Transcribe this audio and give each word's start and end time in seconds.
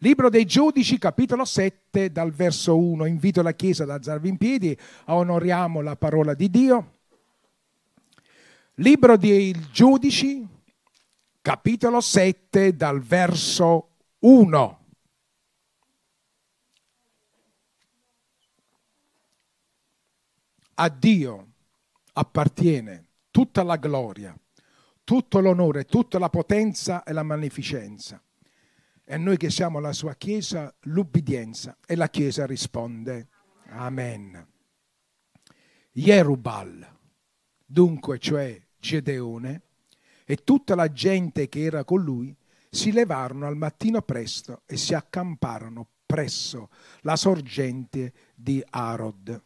Libro 0.00 0.28
dei 0.28 0.44
Giudici, 0.44 0.96
capitolo 0.96 1.44
7, 1.44 2.12
dal 2.12 2.30
verso 2.30 2.78
1. 2.78 3.04
Invito 3.06 3.42
la 3.42 3.52
Chiesa 3.52 3.82
ad 3.82 3.90
alzarvi 3.90 4.28
in 4.28 4.36
piedi, 4.36 4.78
onoriamo 5.06 5.80
la 5.80 5.96
parola 5.96 6.34
di 6.34 6.48
Dio. 6.48 6.98
Libro 8.74 9.16
dei 9.16 9.52
Giudici, 9.72 10.46
capitolo 11.42 12.00
7, 12.00 12.76
dal 12.76 13.00
verso 13.00 13.88
1. 14.20 14.86
A 20.74 20.88
Dio 20.90 21.46
appartiene 22.12 23.06
tutta 23.32 23.64
la 23.64 23.74
gloria, 23.74 24.32
tutto 25.02 25.40
l'onore, 25.40 25.86
tutta 25.86 26.20
la 26.20 26.30
potenza 26.30 27.02
e 27.02 27.12
la 27.12 27.24
magnificenza 27.24 28.22
e 29.10 29.16
noi 29.16 29.38
che 29.38 29.48
siamo 29.48 29.80
la 29.80 29.94
sua 29.94 30.14
Chiesa, 30.16 30.70
l'ubbidienza. 30.80 31.78
E 31.86 31.96
la 31.96 32.10
Chiesa 32.10 32.44
risponde, 32.44 33.28
Amen. 33.70 34.46
Jerubal, 35.90 36.86
dunque 37.64 38.18
cioè 38.18 38.60
Gedeone, 38.78 39.62
e 40.26 40.36
tutta 40.36 40.74
la 40.74 40.92
gente 40.92 41.48
che 41.48 41.62
era 41.62 41.84
con 41.84 42.02
lui, 42.02 42.36
si 42.68 42.92
levarono 42.92 43.46
al 43.46 43.56
mattino 43.56 44.02
presto 44.02 44.60
e 44.66 44.76
si 44.76 44.92
accamparono 44.92 45.88
presso 46.04 46.68
la 47.00 47.16
sorgente 47.16 48.12
di 48.34 48.62
Arod. 48.68 49.42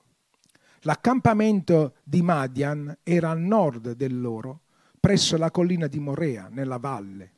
L'accampamento 0.80 1.95
di 2.02 2.21
Madian 2.21 2.99
era 3.05 3.30
a 3.30 3.35
nord 3.35 3.93
del 3.93 4.21
loro, 4.21 4.63
presso 4.99 5.37
la 5.37 5.52
collina 5.52 5.87
di 5.87 6.01
Morea, 6.01 6.49
nella 6.51 6.79
valle. 6.79 7.32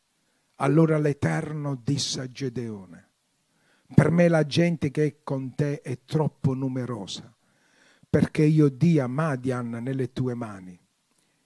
Allora 0.56 0.98
l'Eterno 0.98 1.80
disse 1.82 2.20
a 2.20 2.30
Gedeone, 2.30 3.08
per 3.92 4.10
me 4.10 4.28
la 4.28 4.46
gente 4.46 4.92
che 4.92 5.04
è 5.04 5.16
con 5.24 5.54
te 5.56 5.80
è 5.80 6.04
troppo 6.04 6.54
numerosa, 6.54 7.34
perché 8.08 8.44
io 8.44 8.68
dia 8.68 9.08
Madian 9.08 9.70
nelle 9.70 10.12
tue 10.12 10.34
mani. 10.34 10.78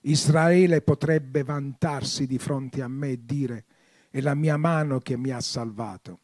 Israele 0.02 0.82
potrebbe 0.82 1.42
vantarsi 1.42 2.26
di 2.26 2.38
fronte 2.38 2.82
a 2.82 2.88
me 2.88 3.12
e 3.12 3.24
dire, 3.24 3.64
è 4.10 4.20
la 4.20 4.34
mia 4.34 4.58
mano 4.58 4.98
che 4.98 5.16
mi 5.16 5.30
ha 5.30 5.40
salvato. 5.40 6.20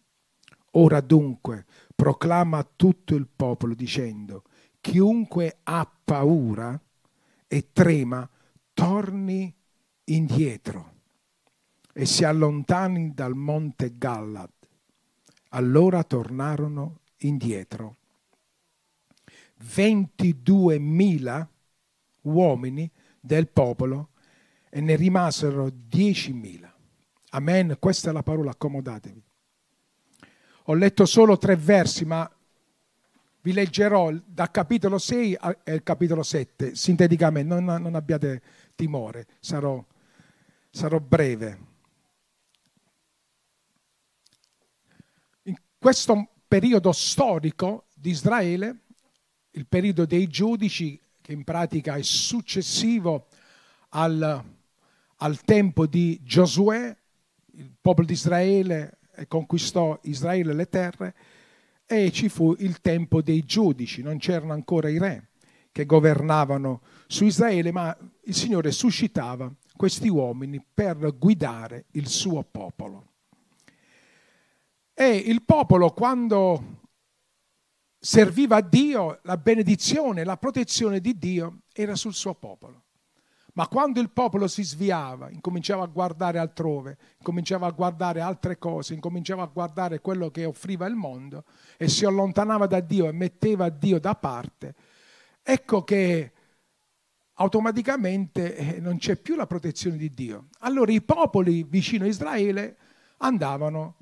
Ora 0.72 1.00
dunque 1.00 1.64
proclama 1.94 2.58
a 2.58 2.68
tutto 2.76 3.14
il 3.14 3.28
popolo 3.34 3.74
dicendo, 3.74 4.44
chiunque 4.80 5.60
ha 5.62 5.90
paura 6.04 6.78
e 7.46 7.68
trema, 7.72 8.28
torni 8.74 9.54
indietro 10.04 10.93
e 11.96 12.06
si 12.06 12.24
allontani 12.24 13.14
dal 13.14 13.34
monte 13.34 13.96
Gallad. 13.96 14.50
Allora 15.50 16.02
tornarono 16.02 17.02
indietro. 17.18 17.96
22.000 19.62 21.46
uomini 22.22 22.90
del 23.20 23.48
popolo 23.48 24.10
e 24.68 24.80
ne 24.80 24.96
rimasero 24.96 25.68
10.000. 25.68 26.68
Amen. 27.30 27.76
Questa 27.78 28.10
è 28.10 28.12
la 28.12 28.24
parola, 28.24 28.50
accomodatevi. 28.50 29.22
Ho 30.64 30.74
letto 30.74 31.06
solo 31.06 31.38
tre 31.38 31.54
versi, 31.54 32.04
ma 32.04 32.28
vi 33.42 33.52
leggerò 33.52 34.10
dal 34.24 34.50
capitolo 34.50 34.98
6 34.98 35.36
al 35.38 35.82
capitolo 35.84 36.24
7, 36.24 36.74
sinteticamente, 36.74 37.54
non, 37.54 37.64
non 37.64 37.94
abbiate 37.94 38.42
timore, 38.74 39.26
sarò, 39.38 39.84
sarò 40.70 40.98
breve. 40.98 41.72
Questo 45.84 46.28
periodo 46.48 46.92
storico 46.92 47.88
di 47.94 48.08
Israele, 48.08 48.84
il 49.50 49.66
periodo 49.66 50.06
dei 50.06 50.28
giudici, 50.28 50.98
che 51.20 51.32
in 51.34 51.44
pratica 51.44 51.96
è 51.96 52.02
successivo 52.02 53.26
al, 53.90 54.42
al 55.16 55.40
tempo 55.42 55.84
di 55.84 56.18
Giosuè, 56.22 56.96
il 57.56 57.70
popolo 57.78 58.06
di 58.06 58.14
Israele 58.14 58.96
conquistò 59.28 59.98
Israele 60.04 60.54
le 60.54 60.70
terre, 60.70 61.14
e 61.84 62.10
ci 62.12 62.30
fu 62.30 62.56
il 62.60 62.80
tempo 62.80 63.20
dei 63.20 63.44
giudici, 63.44 64.00
non 64.00 64.16
c'erano 64.16 64.54
ancora 64.54 64.88
i 64.88 64.96
re 64.96 65.32
che 65.70 65.84
governavano 65.84 66.80
su 67.06 67.26
Israele, 67.26 67.72
ma 67.72 67.94
il 68.22 68.34
Signore 68.34 68.72
suscitava 68.72 69.52
questi 69.76 70.08
uomini 70.08 70.64
per 70.72 71.14
guidare 71.18 71.84
il 71.90 72.08
suo 72.08 72.42
popolo. 72.42 73.12
E 74.94 75.16
il 75.16 75.42
popolo 75.42 75.90
quando 75.90 76.82
serviva 77.98 78.56
a 78.56 78.60
Dio, 78.60 79.18
la 79.22 79.36
benedizione, 79.36 80.24
la 80.24 80.36
protezione 80.36 81.00
di 81.00 81.18
Dio 81.18 81.62
era 81.72 81.96
sul 81.96 82.14
suo 82.14 82.34
popolo. 82.34 82.82
Ma 83.54 83.66
quando 83.68 84.00
il 84.00 84.10
popolo 84.10 84.46
si 84.46 84.62
sviava, 84.62 85.30
incominciava 85.30 85.84
a 85.84 85.86
guardare 85.86 86.38
altrove, 86.38 86.98
incominciava 87.18 87.66
a 87.66 87.70
guardare 87.70 88.20
altre 88.20 88.58
cose, 88.58 88.94
incominciava 88.94 89.42
a 89.42 89.46
guardare 89.46 90.00
quello 90.00 90.30
che 90.30 90.44
offriva 90.44 90.86
il 90.86 90.96
mondo 90.96 91.44
e 91.76 91.88
si 91.88 92.04
allontanava 92.04 92.66
da 92.66 92.80
Dio 92.80 93.08
e 93.08 93.12
metteva 93.12 93.68
Dio 93.68 94.00
da 94.00 94.16
parte, 94.16 94.74
ecco 95.40 95.84
che 95.84 96.32
automaticamente 97.34 98.56
eh, 98.56 98.80
non 98.80 98.98
c'è 98.98 99.16
più 99.16 99.36
la 99.36 99.46
protezione 99.46 99.96
di 99.96 100.12
Dio. 100.12 100.48
Allora 100.60 100.90
i 100.90 101.02
popoli 101.02 101.62
vicino 101.62 102.04
a 102.04 102.08
Israele 102.08 102.76
andavano 103.18 103.98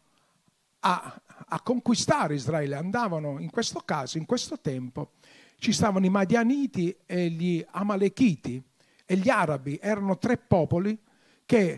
a, 0.84 1.20
a 1.48 1.60
conquistare 1.60 2.34
Israele, 2.34 2.76
andavano 2.76 3.38
in 3.38 3.50
questo 3.50 3.81
caso, 3.81 4.19
in 4.19 4.26
questo 4.26 4.59
tempo, 4.60 5.12
ci 5.59 5.72
stavano 5.72 6.06
i 6.06 6.10
Madianiti 6.10 6.97
e 7.06 7.28
gli 7.28 7.65
Amalechiti 7.70 8.62
e 9.04 9.16
gli 9.16 9.28
Arabi, 9.28 9.78
erano 9.81 10.19
tre 10.19 10.37
popoli 10.37 10.98
che 11.44 11.70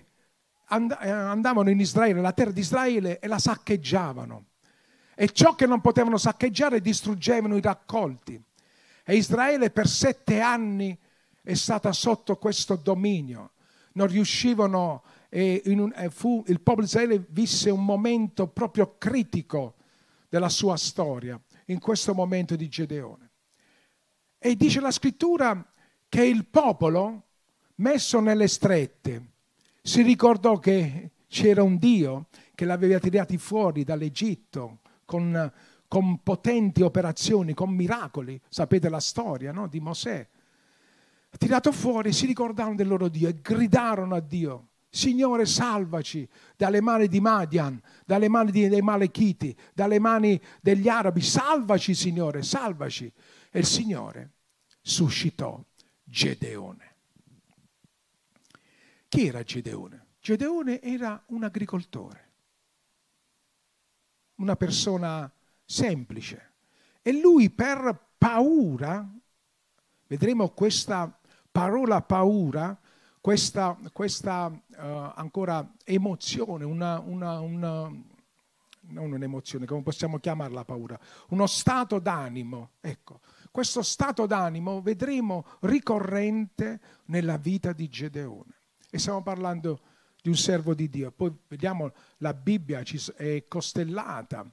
eh, 0.68 1.10
andavano 1.10 1.70
in 1.70 1.80
Israele, 1.80 2.20
la 2.20 2.32
terra 2.32 2.50
di 2.50 2.60
Israele 2.60 3.18
e 3.18 3.26
la 3.26 3.38
saccheggiavano. 3.38 4.46
E 5.14 5.28
ciò 5.28 5.54
che 5.54 5.66
non 5.66 5.80
potevano 5.80 6.16
saccheggiare 6.16 6.80
distruggevano 6.80 7.56
i 7.56 7.60
raccolti. 7.60 8.42
E 9.04 9.16
Israele 9.16 9.70
per 9.70 9.86
sette 9.86 10.40
anni 10.40 10.98
è 11.42 11.54
stata 11.54 11.92
sotto 11.92 12.36
questo 12.36 12.76
dominio. 12.76 13.52
Non 13.92 14.06
riuscivano 14.06 15.02
e 15.04 15.13
un, 15.34 15.92
fu, 16.10 16.44
il 16.46 16.60
popolo 16.60 16.86
Israele 16.86 17.24
visse 17.30 17.70
un 17.70 17.84
momento 17.84 18.46
proprio 18.46 18.96
critico 18.98 19.74
della 20.28 20.48
sua 20.48 20.76
storia, 20.76 21.40
in 21.66 21.80
questo 21.80 22.14
momento 22.14 22.54
di 22.56 22.68
Gedeone. 22.68 23.30
E 24.38 24.56
dice 24.56 24.80
la 24.80 24.90
scrittura 24.90 25.66
che 26.08 26.24
il 26.24 26.46
popolo, 26.46 27.22
messo 27.76 28.20
nelle 28.20 28.46
strette, 28.46 29.32
si 29.82 30.02
ricordò 30.02 30.58
che 30.58 31.10
c'era 31.26 31.62
un 31.62 31.78
Dio 31.78 32.26
che 32.54 32.64
l'aveva 32.64 32.98
tirati 32.98 33.36
fuori 33.38 33.82
dall'Egitto 33.82 34.80
con, 35.04 35.52
con 35.88 36.22
potenti 36.22 36.82
operazioni, 36.82 37.54
con 37.54 37.70
miracoli. 37.70 38.40
Sapete 38.48 38.88
la 38.88 39.00
storia 39.00 39.50
no? 39.50 39.66
di 39.66 39.80
Mosè. 39.80 40.26
Tirato 41.36 41.72
fuori, 41.72 42.12
si 42.12 42.26
ricordarono 42.26 42.76
del 42.76 42.86
loro 42.86 43.08
Dio 43.08 43.28
e 43.28 43.40
gridarono 43.40 44.14
a 44.14 44.20
Dio 44.20 44.68
Signore, 44.94 45.44
salvaci 45.44 46.26
dalle 46.56 46.80
mani 46.80 47.08
di 47.08 47.18
Madian, 47.18 47.82
dalle 48.06 48.28
mani 48.28 48.52
dei 48.52 48.80
Malechiti, 48.80 49.56
dalle 49.74 49.98
mani 49.98 50.40
degli 50.60 50.88
arabi. 50.88 51.20
Salvaci, 51.20 51.94
Signore, 51.94 52.44
salvaci. 52.44 53.12
E 53.50 53.58
il 53.58 53.66
Signore 53.66 54.34
suscitò 54.80 55.60
Gedeone. 56.04 56.94
Chi 59.08 59.26
era 59.26 59.42
Gedeone? 59.42 60.06
Gedeone 60.20 60.80
era 60.80 61.20
un 61.26 61.42
agricoltore, 61.42 62.30
una 64.36 64.54
persona 64.54 65.28
semplice. 65.64 66.52
E 67.02 67.12
lui 67.12 67.50
per 67.50 68.12
paura, 68.16 69.12
vedremo 70.06 70.50
questa 70.50 71.20
parola 71.50 72.00
paura, 72.00 72.78
questa, 73.24 73.78
questa 73.90 74.48
uh, 74.48 75.12
ancora 75.14 75.66
emozione, 75.82 76.62
una, 76.62 76.98
una, 76.98 77.40
una, 77.40 77.90
non 78.88 79.12
un'emozione, 79.12 79.64
come 79.64 79.80
possiamo 79.80 80.18
chiamarla 80.18 80.66
paura, 80.66 81.00
uno 81.30 81.46
stato 81.46 81.98
d'animo. 82.00 82.72
Ecco, 82.82 83.20
questo 83.50 83.80
stato 83.80 84.26
d'animo 84.26 84.82
vedremo 84.82 85.46
ricorrente 85.60 86.78
nella 87.06 87.38
vita 87.38 87.72
di 87.72 87.88
Gedeone. 87.88 88.56
E 88.90 88.98
stiamo 88.98 89.22
parlando 89.22 89.80
di 90.20 90.28
un 90.28 90.36
servo 90.36 90.74
di 90.74 90.90
Dio. 90.90 91.10
Poi 91.10 91.34
vediamo 91.48 91.92
la 92.18 92.34
Bibbia 92.34 92.82
è 93.16 93.44
costellata 93.48 94.46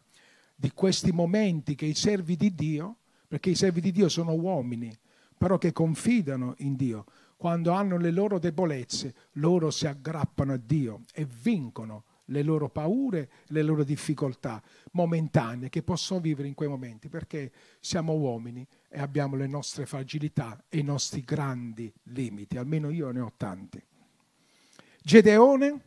di 0.56 0.72
questi 0.72 1.12
momenti 1.12 1.76
che 1.76 1.88
i 1.88 1.94
servi 1.94 2.38
di 2.38 2.56
Dio, 2.56 3.00
perché 3.28 3.50
i 3.50 3.56
servi 3.56 3.82
di 3.82 3.92
Dio 3.92 4.08
sono 4.08 4.32
uomini, 4.32 4.98
però 5.38 5.58
che 5.58 5.74
confidano 5.74 6.54
in 6.60 6.78
Dio, 6.78 7.04
quando 7.42 7.72
hanno 7.72 7.98
le 7.98 8.12
loro 8.12 8.38
debolezze, 8.38 9.16
loro 9.32 9.72
si 9.72 9.88
aggrappano 9.88 10.54
a 10.54 10.58
Dio 10.58 11.02
e 11.12 11.26
vincono 11.26 12.04
le 12.26 12.44
loro 12.44 12.70
paure, 12.70 13.32
le 13.48 13.64
loro 13.64 13.84
difficoltà 13.84 14.62
momentanee 14.92 15.70
che 15.70 15.82
possono 15.82 16.20
vivere 16.20 16.48
in 16.48 16.54
quei 16.54 16.70
momenti, 16.70 17.10
perché 17.10 17.52
siamo 17.80 18.14
uomini 18.14 18.64
e 18.88 19.00
abbiamo 19.00 19.36
le 19.38 19.48
nostre 19.48 19.88
fragilità 19.88 20.64
e 20.70 20.78
i 20.78 20.84
nostri 20.84 21.22
grandi 21.22 21.92
limiti, 22.04 22.58
almeno 22.58 22.92
io 22.92 23.10
ne 23.10 23.22
ho 23.22 23.34
tanti. 23.36 23.84
Gedeone 25.02 25.82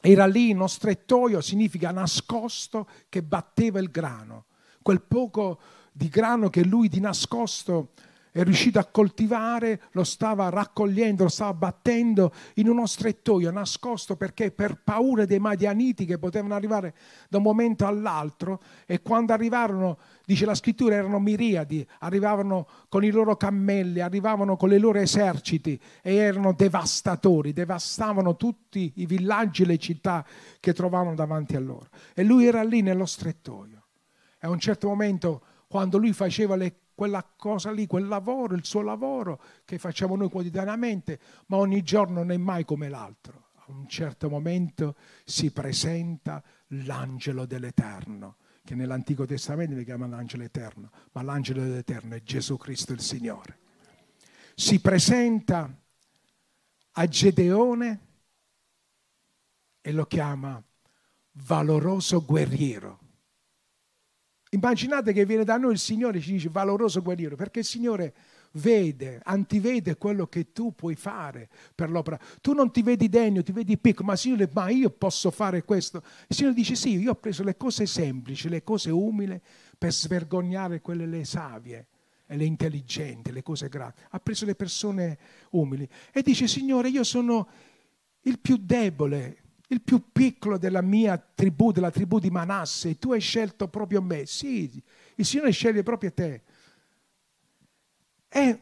era 0.00 0.26
lì 0.26 0.50
in 0.50 0.58
uno 0.58 0.68
strettoio, 0.68 1.40
significa 1.40 1.90
nascosto, 1.90 2.88
che 3.08 3.24
batteva 3.24 3.80
il 3.80 3.90
grano, 3.90 4.44
quel 4.82 5.02
poco 5.02 5.58
di 5.90 6.08
grano 6.08 6.48
che 6.48 6.62
lui 6.62 6.86
di 6.86 7.00
nascosto 7.00 7.94
è 8.30 8.42
riuscito 8.42 8.78
a 8.78 8.84
coltivare, 8.84 9.82
lo 9.92 10.04
stava 10.04 10.48
raccogliendo, 10.48 11.24
lo 11.24 11.28
stava 11.28 11.54
battendo 11.54 12.32
in 12.54 12.68
uno 12.68 12.86
strettoio 12.86 13.50
nascosto 13.50 14.16
perché 14.16 14.50
per 14.50 14.80
paura 14.82 15.24
dei 15.24 15.38
madianiti 15.38 16.04
che 16.04 16.18
potevano 16.18 16.54
arrivare 16.54 16.94
da 17.28 17.38
un 17.38 17.42
momento 17.44 17.86
all'altro 17.86 18.60
e 18.86 19.02
quando 19.02 19.32
arrivarono, 19.32 19.98
dice 20.24 20.44
la 20.44 20.54
scrittura, 20.54 20.94
erano 20.94 21.18
miriadi, 21.18 21.86
arrivavano 22.00 22.66
con 22.88 23.04
i 23.04 23.10
loro 23.10 23.36
cammelli, 23.36 24.00
arrivavano 24.00 24.56
con 24.56 24.72
i 24.72 24.78
loro 24.78 24.98
eserciti 24.98 25.80
e 26.02 26.14
erano 26.14 26.52
devastatori, 26.52 27.52
devastavano 27.52 28.36
tutti 28.36 28.92
i 28.96 29.06
villaggi 29.06 29.62
e 29.62 29.66
le 29.66 29.78
città 29.78 30.24
che 30.60 30.72
trovavano 30.72 31.14
davanti 31.14 31.56
a 31.56 31.60
loro. 31.60 31.88
E 32.14 32.24
lui 32.24 32.46
era 32.46 32.62
lì 32.62 32.82
nello 32.82 33.06
strettoio. 33.06 33.84
E 34.40 34.46
a 34.46 34.50
un 34.50 34.58
certo 34.58 34.88
momento, 34.88 35.42
quando 35.66 35.98
lui 35.98 36.12
faceva 36.12 36.54
le 36.54 36.74
quella 36.98 37.22
cosa 37.36 37.70
lì, 37.70 37.86
quel 37.86 38.08
lavoro, 38.08 38.56
il 38.56 38.64
suo 38.64 38.82
lavoro 38.82 39.40
che 39.64 39.78
facciamo 39.78 40.16
noi 40.16 40.28
quotidianamente, 40.28 41.20
ma 41.46 41.58
ogni 41.58 41.84
giorno 41.84 42.14
non 42.14 42.32
è 42.32 42.36
mai 42.36 42.64
come 42.64 42.88
l'altro. 42.88 43.50
A 43.54 43.66
un 43.68 43.86
certo 43.86 44.28
momento 44.28 44.96
si 45.24 45.52
presenta 45.52 46.42
l'angelo 46.70 47.46
dell'Eterno, 47.46 48.38
che 48.64 48.74
nell'Antico 48.74 49.26
Testamento 49.26 49.76
si 49.76 49.84
chiama 49.84 50.08
l'angelo 50.08 50.42
eterno, 50.42 50.90
ma 51.12 51.22
l'angelo 51.22 51.62
dell'Eterno 51.62 52.16
è 52.16 52.22
Gesù 52.24 52.56
Cristo 52.56 52.94
il 52.94 53.00
Signore. 53.00 53.60
Si 54.56 54.80
presenta 54.80 55.72
a 56.90 57.06
Gedeone 57.06 58.00
e 59.80 59.92
lo 59.92 60.04
chiama 60.06 60.60
valoroso 61.30 62.24
guerriero. 62.24 62.98
Immaginate 64.50 65.12
che 65.12 65.26
viene 65.26 65.44
da 65.44 65.56
noi 65.56 65.72
il 65.72 65.78
Signore 65.78 66.18
e 66.18 66.20
ci 66.20 66.32
dice 66.32 66.48
valoroso 66.48 67.02
guerriero, 67.02 67.36
perché 67.36 67.60
il 67.60 67.64
Signore 67.64 68.14
vede, 68.52 69.20
antivede 69.24 69.96
quello 69.96 70.26
che 70.26 70.52
tu 70.52 70.74
puoi 70.74 70.94
fare 70.94 71.48
per 71.74 71.90
l'opera. 71.90 72.18
Tu 72.40 72.52
non 72.54 72.70
ti 72.70 72.82
vedi 72.82 73.08
degno, 73.08 73.42
ti 73.42 73.52
vedi 73.52 73.76
piccolo, 73.76 74.08
ma 74.08 74.16
Signore, 74.16 74.48
ma 74.52 74.70
io 74.70 74.90
posso 74.90 75.30
fare 75.30 75.64
questo. 75.64 76.02
Il 76.26 76.36
Signore 76.36 76.54
dice 76.54 76.74
sì, 76.74 76.98
io 76.98 77.12
ho 77.12 77.16
preso 77.16 77.42
le 77.42 77.56
cose 77.56 77.86
semplici, 77.86 78.48
le 78.48 78.62
cose 78.62 78.90
umili 78.90 79.40
per 79.76 79.92
svergognare 79.92 80.80
quelle 80.80 81.06
le 81.06 81.24
savie 81.24 81.86
e 82.26 82.36
le 82.36 82.44
intelligenti, 82.44 83.32
le 83.32 83.42
cose 83.42 83.68
grandi. 83.68 83.94
Ha 84.10 84.20
preso 84.20 84.44
le 84.44 84.54
persone 84.54 85.18
umili 85.50 85.88
e 86.12 86.22
dice 86.22 86.46
Signore, 86.46 86.88
io 86.88 87.04
sono 87.04 87.48
il 88.22 88.38
più 88.38 88.56
debole, 88.56 89.42
il 89.68 89.82
più 89.82 90.10
piccolo 90.12 90.56
della 90.56 90.80
mia 90.80 91.18
tribù, 91.18 91.72
della 91.72 91.90
tribù 91.90 92.18
di 92.18 92.30
Manasse, 92.30 92.98
tu 92.98 93.12
hai 93.12 93.20
scelto 93.20 93.68
proprio 93.68 94.00
me. 94.00 94.24
Sì, 94.26 94.82
il 95.14 95.24
Signore 95.24 95.50
sceglie 95.50 95.82
proprio 95.82 96.12
te. 96.12 96.42
E, 98.28 98.60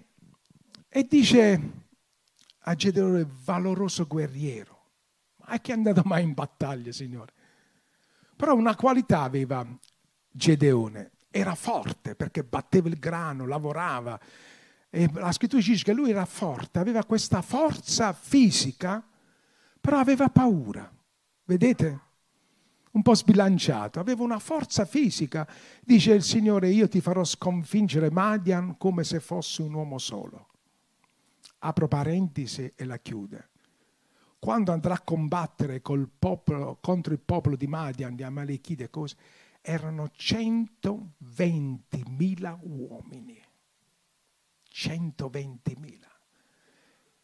e 0.89 1.07
dice 1.09 1.71
a 2.59 2.75
Gedeone, 2.75 3.27
valoroso 3.45 4.07
guerriero. 4.07 4.75
Ma 5.37 5.55
è 5.55 5.61
che 5.61 5.73
è 5.73 5.77
andato 5.77 6.03
mai 6.05 6.25
in 6.25 6.35
battaglia, 6.35 6.91
Signore? 6.91 7.33
Però 8.35 8.55
una 8.55 8.75
qualità 8.75 9.23
aveva 9.23 9.65
Gedeone, 10.29 11.13
era 11.31 11.55
forte 11.55 12.17
perché 12.17 12.43
batteva 12.43 12.89
il 12.89 12.99
grano, 12.99 13.47
lavorava. 13.47 14.19
E 14.91 15.09
la 15.15 15.31
scrittura 15.31 15.63
dice 15.63 15.85
che 15.85 15.93
lui 15.93 16.11
era 16.11 16.25
forte, 16.25 16.81
aveva 16.81 17.05
questa 17.05 17.43
forza 17.43 18.13
fisica, 18.13 19.07
però 19.81 19.99
aveva 19.99 20.29
paura. 20.29 20.93
Vedete? 21.47 22.01
Un 22.91 23.01
po' 23.03 23.15
sbilanciato, 23.15 24.01
aveva 24.01 24.23
una 24.23 24.41
forza 24.41 24.85
fisica. 24.85 25.49
Dice 25.83 26.13
il 26.13 26.23
Signore, 26.23 26.69
io 26.71 26.89
ti 26.89 27.01
farò 27.01 27.25
sconfiggere 27.25 28.11
Madian 28.11 28.77
come 28.79 29.05
se 29.05 29.21
fosse 29.21 29.63
un 29.63 29.73
uomo 29.75 29.99
solo. 29.99 30.49
Apro 31.59 31.89
parentesi 31.89 32.73
e 32.75 32.85
la 32.85 32.99
chiude. 32.99 33.51
Quando 34.39 34.73
andrà 34.73 34.95
a 34.95 35.03
combattere 35.03 35.81
popolo, 35.81 36.79
contro 36.81 37.13
il 37.13 37.21
popolo 37.21 37.55
di 37.55 37.67
Madian, 37.67 38.17
di 38.17 38.23
Amalekite 38.23 38.85
e 38.85 38.91
cose, 38.91 39.17
erano 39.61 40.11
120.000 40.17 42.59
uomini. 42.63 43.39
120.000 44.73 46.15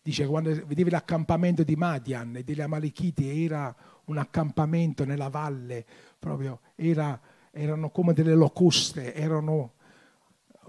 dice 0.02 0.26
quando 0.26 0.50
vedevi 0.66 0.90
l'accampamento 0.90 1.62
di 1.62 1.76
Madian 1.76 2.36
e 2.36 2.42
degli 2.42 2.60
Amalekiti 2.60 3.44
era 3.44 3.74
un 4.06 4.18
accampamento 4.18 5.04
nella 5.04 5.28
valle, 5.28 5.86
proprio 6.18 6.60
era, 6.74 7.20
erano 7.50 7.90
come 7.90 8.12
delle 8.12 8.34
locuste, 8.34 9.14
erano 9.14 9.74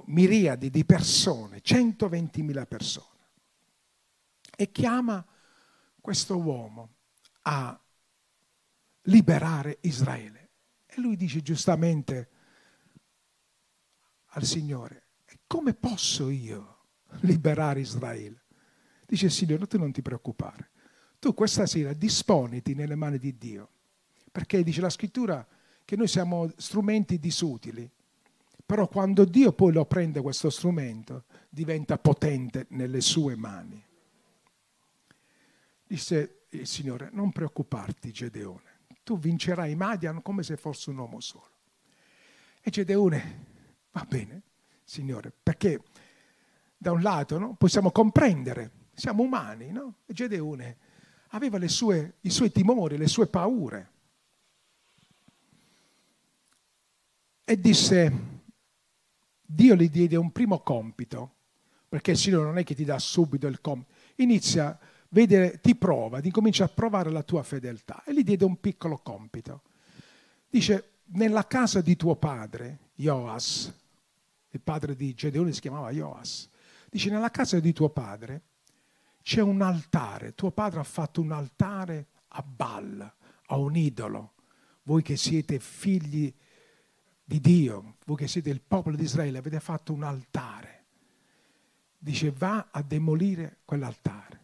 miriadi 0.06 0.70
di 0.70 0.86
persone, 0.86 1.62
120.000 1.62 2.68
persone. 2.68 3.08
E 4.56 4.72
chiama 4.72 5.26
questo 6.00 6.38
uomo 6.38 6.96
a 7.44 7.80
liberare 9.04 9.80
Israele. 9.82 10.52
E 10.86 11.02
lui 11.02 11.16
dice 11.16 11.42
giustamente 11.42 12.30
al 14.36 14.44
Signore, 14.44 15.08
come 15.48 15.74
posso 15.74 16.30
io 16.30 16.86
liberare 17.22 17.80
Israele? 17.80 18.46
Dice 19.06 19.30
Signore, 19.30 19.68
tu 19.68 19.78
non 19.78 19.92
ti 19.92 20.02
preoccupare. 20.02 20.72
Tu 21.24 21.34
questa 21.34 21.66
sera 21.66 21.94
disponiti 21.94 22.74
nelle 22.74 22.96
mani 22.96 23.18
di 23.18 23.38
Dio. 23.38 23.70
Perché 24.30 24.62
dice 24.62 24.82
la 24.82 24.90
scrittura 24.90 25.48
che 25.86 25.96
noi 25.96 26.10
siamo 26.10 26.52
strumenti 26.58 27.18
disutili. 27.18 27.90
Però 28.66 28.90
quando 28.90 29.24
Dio 29.24 29.54
poi 29.54 29.72
lo 29.72 29.86
prende 29.86 30.20
questo 30.20 30.50
strumento, 30.50 31.24
diventa 31.48 31.98
potente 31.98 32.66
nelle 32.72 33.00
sue 33.00 33.38
mani. 33.38 33.82
Disse 35.88 36.42
il 36.50 36.68
Signore, 36.68 37.08
non 37.14 37.32
preoccuparti 37.32 38.12
Gedeone, 38.12 38.80
tu 39.06 39.18
vincerai 39.18 39.76
Madian 39.76 40.22
come 40.22 40.44
se 40.44 40.58
fosse 40.58 40.90
un 40.90 40.98
uomo 40.98 41.22
solo. 41.22 41.52
E 42.60 42.70
Gedeone, 42.70 43.46
va 43.92 44.06
bene, 44.06 44.42
Signore, 44.84 45.32
perché 45.42 45.82
da 46.78 46.92
un 46.92 47.02
lato 47.02 47.40
no, 47.40 47.56
possiamo 47.56 47.92
comprendere 47.92 48.82
siamo 48.94 49.24
umani, 49.24 49.72
no? 49.72 49.96
E 50.06 50.14
Gedeone 50.14 50.78
aveva 51.34 51.66
sue, 51.68 52.16
i 52.22 52.30
suoi 52.30 52.52
timori, 52.52 52.98
le 52.98 53.08
sue 53.08 53.28
paure. 53.28 53.92
E 57.44 57.60
disse, 57.60 58.12
Dio 59.42 59.76
gli 59.76 59.90
diede 59.90 60.16
un 60.16 60.32
primo 60.32 60.60
compito, 60.60 61.36
perché 61.90 62.12
il 62.12 62.18
Signore 62.18 62.46
non 62.46 62.58
è 62.58 62.64
che 62.64 62.76
ti 62.76 62.86
dà 62.86 62.98
subito 63.00 63.48
il 63.48 63.62
compito, 63.62 63.92
inizia, 64.16 64.78
vede, 65.10 65.60
ti 65.60 65.76
prova, 65.76 66.22
ti 66.22 66.32
comincia 66.32 66.66
a 66.66 66.70
provare 66.70 67.12
la 67.12 67.24
tua 67.24 67.44
fedeltà 67.44 68.04
e 68.04 68.14
gli 68.14 68.24
diede 68.24 68.46
un 68.46 68.60
piccolo 68.60 68.98
compito. 68.98 69.64
Dice, 70.50 71.02
nella 71.06 71.46
casa 71.48 71.82
di 71.82 71.96
tuo 71.96 72.16
padre, 72.16 72.92
Joas, 72.96 73.74
il 74.50 74.62
padre 74.62 74.96
di 74.96 75.14
Gedeone 75.14 75.52
si 75.52 75.62
chiamava 75.62 75.92
Joas, 75.92 76.48
dice, 76.90 77.10
nella 77.10 77.32
casa 77.32 77.60
di 77.60 77.74
tuo 77.74 77.90
padre 77.90 78.42
c'è 79.24 79.42
un 79.42 79.62
altare, 79.62 80.36
tuo 80.36 80.52
padre 80.52 80.82
ha 80.82 80.84
fatto 80.84 81.22
un 81.22 81.32
altare 81.32 82.08
a 82.28 82.44
Baal, 82.44 83.14
a 83.48 83.58
un 83.58 83.76
idolo. 83.76 84.34
Voi 84.84 85.02
che 85.02 85.16
siete 85.16 85.60
figli 85.60 86.32
di 87.24 87.40
Dio, 87.40 87.96
voi 88.06 88.18
che 88.18 88.28
siete 88.28 88.50
il 88.50 88.62
popolo 88.62 88.98
di 88.98 89.04
Israele, 89.04 89.38
avete 89.38 89.62
fatto 89.62 89.94
un 89.94 90.04
altare. 90.04 90.86
Dice 91.98 92.32
va 92.32 92.68
a 92.70 92.82
demolire 92.82 93.60
quell'altare. 93.64 94.42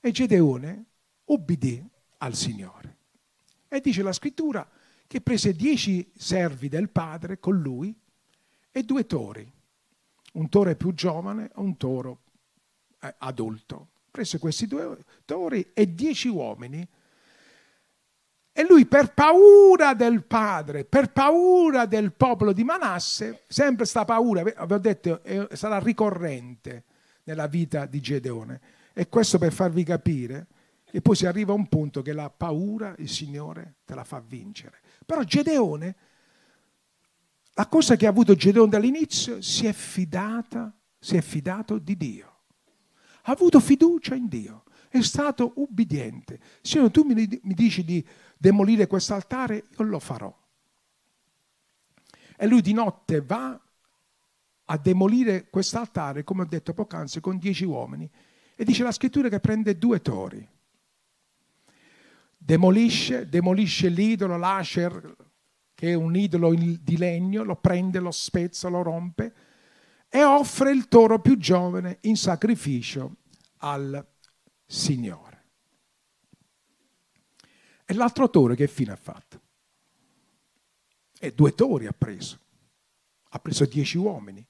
E 0.00 0.12
Gedeone 0.12 0.84
ubbidì 1.24 1.84
al 2.18 2.34
Signore. 2.34 2.98
E 3.66 3.80
dice 3.80 4.02
la 4.02 4.12
scrittura 4.12 4.68
che 5.08 5.20
prese 5.20 5.52
dieci 5.52 6.12
servi 6.14 6.68
del 6.68 6.90
padre 6.90 7.40
con 7.40 7.58
lui 7.60 7.92
e 8.70 8.82
due 8.84 9.04
tori, 9.04 9.52
un 10.34 10.48
toro 10.48 10.74
più 10.76 10.94
giovane 10.94 11.46
e 11.46 11.52
un 11.56 11.76
toro 11.76 12.23
adulto. 13.18 13.88
Prese 14.10 14.38
questi 14.38 14.66
due 14.66 14.96
tori 15.24 15.70
e 15.74 15.94
dieci 15.94 16.28
uomini. 16.28 16.86
E 18.56 18.64
lui 18.68 18.86
per 18.86 19.12
paura 19.12 19.94
del 19.94 20.24
padre, 20.24 20.84
per 20.84 21.10
paura 21.10 21.86
del 21.86 22.12
popolo 22.12 22.52
di 22.52 22.62
Manasse, 22.62 23.42
sempre 23.48 23.84
sta 23.84 24.04
paura, 24.04 24.42
avevo 24.42 24.78
detto, 24.78 25.22
sarà 25.52 25.78
ricorrente 25.80 26.84
nella 27.24 27.48
vita 27.48 27.86
di 27.86 28.00
Gedeone. 28.00 28.60
E 28.92 29.08
questo 29.08 29.38
per 29.38 29.52
farvi 29.52 29.82
capire 29.82 30.46
E 30.96 31.00
poi 31.00 31.16
si 31.16 31.26
arriva 31.26 31.50
a 31.52 31.56
un 31.56 31.66
punto 31.66 32.02
che 32.02 32.12
la 32.12 32.30
paura 32.30 32.94
il 32.98 33.08
Signore 33.08 33.78
te 33.84 33.96
la 33.96 34.04
fa 34.04 34.22
vincere. 34.24 34.78
Però 35.04 35.24
Gedeone, 35.24 35.96
la 37.54 37.66
cosa 37.66 37.96
che 37.96 38.06
ha 38.06 38.10
avuto 38.10 38.36
Gedeone 38.36 38.70
dall'inizio, 38.70 39.42
si 39.42 39.66
è 39.66 39.72
fidata, 39.72 40.72
si 40.96 41.16
è 41.16 41.20
fidato 41.20 41.78
di 41.78 41.96
Dio. 41.96 42.33
Ha 43.26 43.32
avuto 43.32 43.58
fiducia 43.60 44.14
in 44.14 44.28
Dio, 44.28 44.64
è 44.88 45.00
stato 45.00 45.52
ubbidiente. 45.56 46.38
Signore, 46.60 46.90
tu 46.90 47.04
mi, 47.04 47.26
dici 47.42 47.84
di 47.84 48.06
demolire 48.36 48.86
questo 48.86 49.14
altare, 49.14 49.64
io 49.78 49.84
lo 49.84 49.98
farò. 49.98 50.34
E 52.36 52.46
lui 52.46 52.60
di 52.60 52.74
notte 52.74 53.22
va 53.22 53.58
a 54.66 54.76
demolire 54.76 55.48
quest'altare, 55.48 56.22
come 56.22 56.42
ho 56.42 56.46
detto 56.46 56.74
poc'anzi, 56.74 57.20
con 57.20 57.38
dieci 57.38 57.64
uomini. 57.64 58.10
E 58.54 58.64
dice 58.64 58.82
la 58.82 58.92
scrittura 58.92 59.30
che 59.30 59.40
prende 59.40 59.78
due 59.78 60.02
tori. 60.02 60.46
Demolisce, 62.36 63.26
demolisce 63.28 63.88
l'idolo, 63.88 64.36
l'asher, 64.36 65.16
che 65.74 65.92
è 65.92 65.94
un 65.94 66.14
idolo 66.14 66.52
di 66.54 66.96
legno, 66.98 67.42
lo 67.42 67.56
prende, 67.56 68.00
lo 68.00 68.10
spezza, 68.10 68.68
lo 68.68 68.82
rompe 68.82 69.32
e 70.14 70.22
offre 70.22 70.70
il 70.70 70.86
toro 70.86 71.18
più 71.18 71.36
giovane 71.36 71.98
in 72.02 72.16
sacrificio 72.16 73.16
al 73.56 74.06
Signore. 74.64 75.42
E 77.84 77.94
l'altro 77.94 78.30
toro 78.30 78.54
che 78.54 78.68
fine 78.68 78.92
ha 78.92 78.96
fatto? 78.96 79.40
E 81.18 81.32
due 81.34 81.52
tori 81.56 81.86
ha 81.86 81.92
preso. 81.92 82.38
Ha 83.30 83.40
preso 83.40 83.64
dieci 83.64 83.98
uomini. 83.98 84.46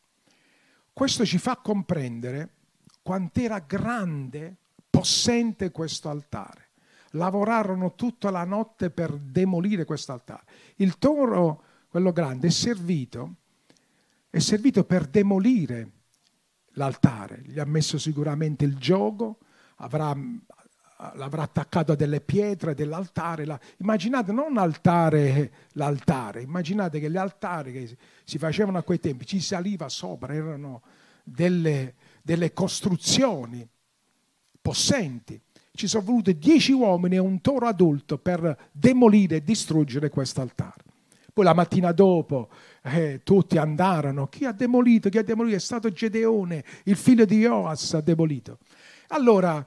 Questo 0.93 1.25
ci 1.25 1.39
fa 1.39 1.57
comprendere 1.57 2.57
quant'era 3.01 3.61
grande, 3.61 4.57
possente 4.91 5.71
questo 5.71 6.11
altare. 6.11 6.73
Lavorarono 7.13 7.95
tutta 7.95 8.29
la 8.29 8.45
notte 8.45 8.91
per 8.91 9.17
demolire 9.17 9.87
questo 9.87 10.13
altare. 10.13 10.45
Il 10.77 10.99
toro, 10.99 11.63
quello 11.89 12.13
grande, 12.13 12.49
è 12.49 12.51
servito, 12.51 13.37
è 14.35 14.41
servito 14.41 14.83
per 14.83 15.07
demolire 15.07 15.91
l'altare. 16.73 17.41
Gli 17.45 17.61
ha 17.61 17.65
messo 17.65 17.99
sicuramente 17.99 18.65
il 18.65 18.77
gioco, 18.79 19.39
avrà, 19.77 20.13
l'avrà 21.15 21.43
attaccato 21.43 21.93
a 21.93 21.95
delle 21.95 22.21
pietre 22.21 22.75
dell'altare. 22.75 23.45
La, 23.45 23.57
immaginate 23.77 24.33
non 24.33 24.59
altare, 24.59 25.53
l'altare, 25.75 26.43
immaginate 26.43 26.99
che 26.99 27.09
gli 27.09 27.17
altari 27.17 27.73
che 27.73 27.97
si 28.25 28.39
facevano 28.39 28.77
a 28.79 28.83
quei 28.83 28.99
tempi, 28.99 29.25
ci 29.25 29.39
saliva 29.39 29.89
sopra, 29.89 30.35
erano 30.35 30.83
delle, 31.23 31.95
delle 32.21 32.53
costruzioni 32.53 33.65
possenti. 34.61 35.41
Ci 35.71 35.87
sono 35.87 36.03
voluti 36.03 36.37
dieci 36.39 36.73
uomini 36.73 37.15
e 37.15 37.21
un 37.21 37.41
toro 37.41 37.69
adulto 37.69 38.19
per 38.19 38.71
demolire 38.73 39.37
e 39.37 39.45
distruggere 39.45 40.09
questo 40.09 40.41
altare. 40.41 40.83
Poi 41.33 41.45
la 41.45 41.53
mattina 41.53 41.91
dopo 41.91 42.49
eh, 42.87 43.23
tutti 43.23 43.57
andarono. 43.57 44.27
Chi 44.29 44.45
ha 44.45 44.53
demolito? 44.53 45.09
Chi 45.09 45.19
ha 45.19 45.23
demolito? 45.23 45.57
È 45.57 45.61
stato 45.61 45.91
Gedeone, 45.91 46.65
il 46.85 46.97
figlio 46.97 47.25
di 47.25 47.41
Joas 47.41 47.95
ha 47.95 48.01
demolito. 48.01 48.59
Allora 49.09 49.65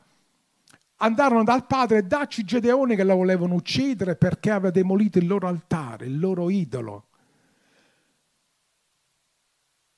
andarono 1.00 1.44
dal 1.44 1.66
padre 1.66 2.06
dacci 2.06 2.44
Gedeone 2.44 2.96
che 2.96 3.04
la 3.04 3.16
volevano 3.16 3.56
uccidere 3.56 4.16
perché 4.16 4.52
aveva 4.52 4.72
demolito 4.72 5.18
il 5.18 5.28
loro 5.28 5.48
altare, 5.48 6.06
il 6.06 6.20
loro 6.20 6.50
idolo. 6.50 7.06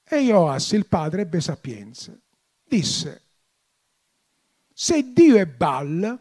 E 0.03 0.17
Joas, 0.21 0.71
il 0.71 0.87
padre, 0.87 1.21
ebbe 1.21 1.41
sapienza. 1.41 2.17
Disse, 2.63 3.21
se 4.73 5.11
Dio 5.13 5.35
è 5.35 5.45
Baal, 5.45 6.17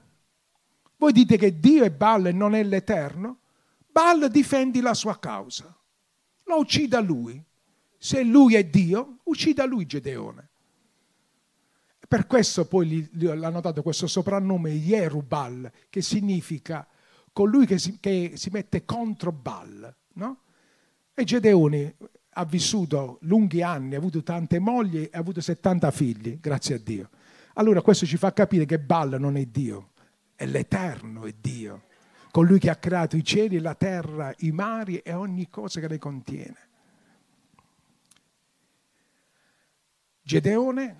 voi 0.96 1.12
dite 1.12 1.36
che 1.36 1.58
Dio 1.58 1.84
è 1.84 1.90
Baal 1.90 2.26
e 2.26 2.32
non 2.32 2.54
è 2.54 2.62
l'Eterno, 2.64 3.38
Baal 3.86 4.28
difendi 4.30 4.80
la 4.80 4.94
sua 4.94 5.18
causa. 5.18 5.77
Lo 6.48 6.58
uccida 6.58 7.00
lui. 7.00 7.42
Se 7.98 8.22
lui 8.22 8.54
è 8.54 8.64
Dio, 8.64 9.18
uccida 9.24 9.66
lui 9.66 9.86
Gedeone. 9.86 10.48
Per 12.08 12.26
questo 12.26 12.66
poi 12.66 12.86
gli, 12.86 13.08
gli 13.12 13.26
hanno 13.26 13.60
dato 13.60 13.82
questo 13.82 14.06
soprannome 14.06 14.70
Yerubal, 14.70 15.70
che 15.90 16.00
significa 16.00 16.86
colui 17.32 17.66
che 17.66 17.78
si, 17.78 17.98
che 18.00 18.32
si 18.36 18.48
mette 18.50 18.86
contro 18.86 19.30
Baal. 19.30 19.94
No? 20.14 20.40
E 21.12 21.24
Gedeone 21.24 21.96
ha 22.30 22.44
vissuto 22.46 23.18
lunghi 23.22 23.62
anni, 23.62 23.94
ha 23.94 23.98
avuto 23.98 24.22
tante 24.22 24.58
mogli 24.58 25.02
e 25.02 25.10
ha 25.12 25.18
avuto 25.18 25.42
70 25.42 25.90
figli, 25.90 26.38
grazie 26.40 26.76
a 26.76 26.78
Dio. 26.78 27.10
Allora 27.54 27.82
questo 27.82 28.06
ci 28.06 28.16
fa 28.16 28.32
capire 28.32 28.64
che 28.64 28.78
Baal 28.78 29.16
non 29.18 29.36
è 29.36 29.44
Dio, 29.44 29.90
è 30.34 30.46
l'Eterno, 30.46 31.26
è 31.26 31.34
Dio, 31.38 31.87
colui 32.30 32.58
che 32.58 32.70
ha 32.70 32.76
creato 32.76 33.16
i 33.16 33.24
cieli, 33.24 33.58
la 33.58 33.74
terra, 33.74 34.32
i 34.38 34.50
mari 34.52 34.98
e 34.98 35.12
ogni 35.12 35.48
cosa 35.48 35.80
che 35.80 35.88
le 35.88 35.98
contiene. 35.98 36.68
Gedeone 40.22 40.96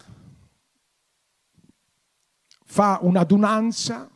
fa 2.65 2.99
un'adunanza, 3.03 4.09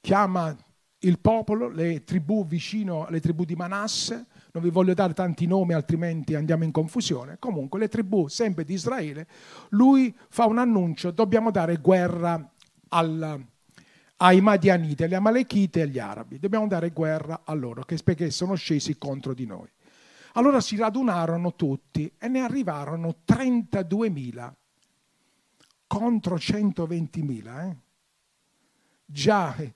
chiama 0.00 0.56
il 1.00 1.18
popolo, 1.20 1.68
le 1.68 2.02
tribù 2.04 2.46
vicino 2.46 3.06
alle 3.06 3.20
tribù 3.20 3.44
di 3.44 3.54
Manasse, 3.54 4.26
non 4.52 4.62
vi 4.62 4.70
voglio 4.70 4.94
dare 4.94 5.12
tanti 5.12 5.46
nomi 5.46 5.74
altrimenti 5.74 6.34
andiamo 6.34 6.64
in 6.64 6.72
confusione, 6.72 7.36
comunque 7.38 7.78
le 7.78 7.88
tribù 7.88 8.26
sempre 8.28 8.64
di 8.64 8.74
Israele, 8.74 9.28
lui 9.70 10.16
fa 10.28 10.46
un 10.46 10.58
annuncio, 10.58 11.10
dobbiamo 11.10 11.50
dare 11.50 11.76
guerra 11.76 12.52
al, 12.88 13.46
ai 14.18 14.40
Madianiti, 14.40 15.02
agli 15.02 15.14
Amalechiti 15.14 15.78
e 15.78 15.82
agli 15.82 15.98
Arabi, 15.98 16.38
dobbiamo 16.38 16.66
dare 16.66 16.90
guerra 16.90 17.42
a 17.44 17.52
loro 17.54 17.84
perché 18.04 18.30
sono 18.30 18.54
scesi 18.54 18.96
contro 18.98 19.34
di 19.34 19.46
noi. 19.46 19.68
Allora 20.34 20.60
si 20.60 20.76
radunarono 20.76 21.54
tutti 21.54 22.12
e 22.18 22.28
ne 22.28 22.40
arrivarono 22.40 23.16
32.000 23.26 24.52
contro 25.86 26.36
120.000. 26.36 27.70
Eh? 27.70 27.76
già 29.06 29.54
eh, 29.56 29.72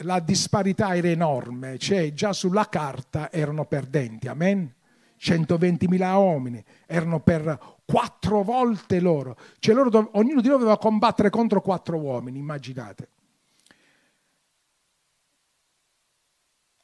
la 0.00 0.18
disparità 0.20 0.94
era 0.94 1.08
enorme, 1.08 1.78
cioè 1.78 2.12
già 2.12 2.32
sulla 2.32 2.68
carta 2.68 3.30
erano 3.32 3.64
perdenti, 3.64 4.28
amen? 4.28 4.74
120.000 5.18 6.14
uomini, 6.16 6.62
erano 6.86 7.20
per 7.20 7.58
quattro 7.84 8.42
volte 8.42 9.00
loro, 9.00 9.36
cioè 9.58 9.74
loro, 9.74 10.10
ognuno 10.14 10.40
di 10.40 10.48
loro 10.48 10.60
doveva 10.60 10.78
combattere 10.78 11.30
contro 11.30 11.60
quattro 11.60 11.98
uomini, 11.98 12.38
immaginate. 12.38 13.08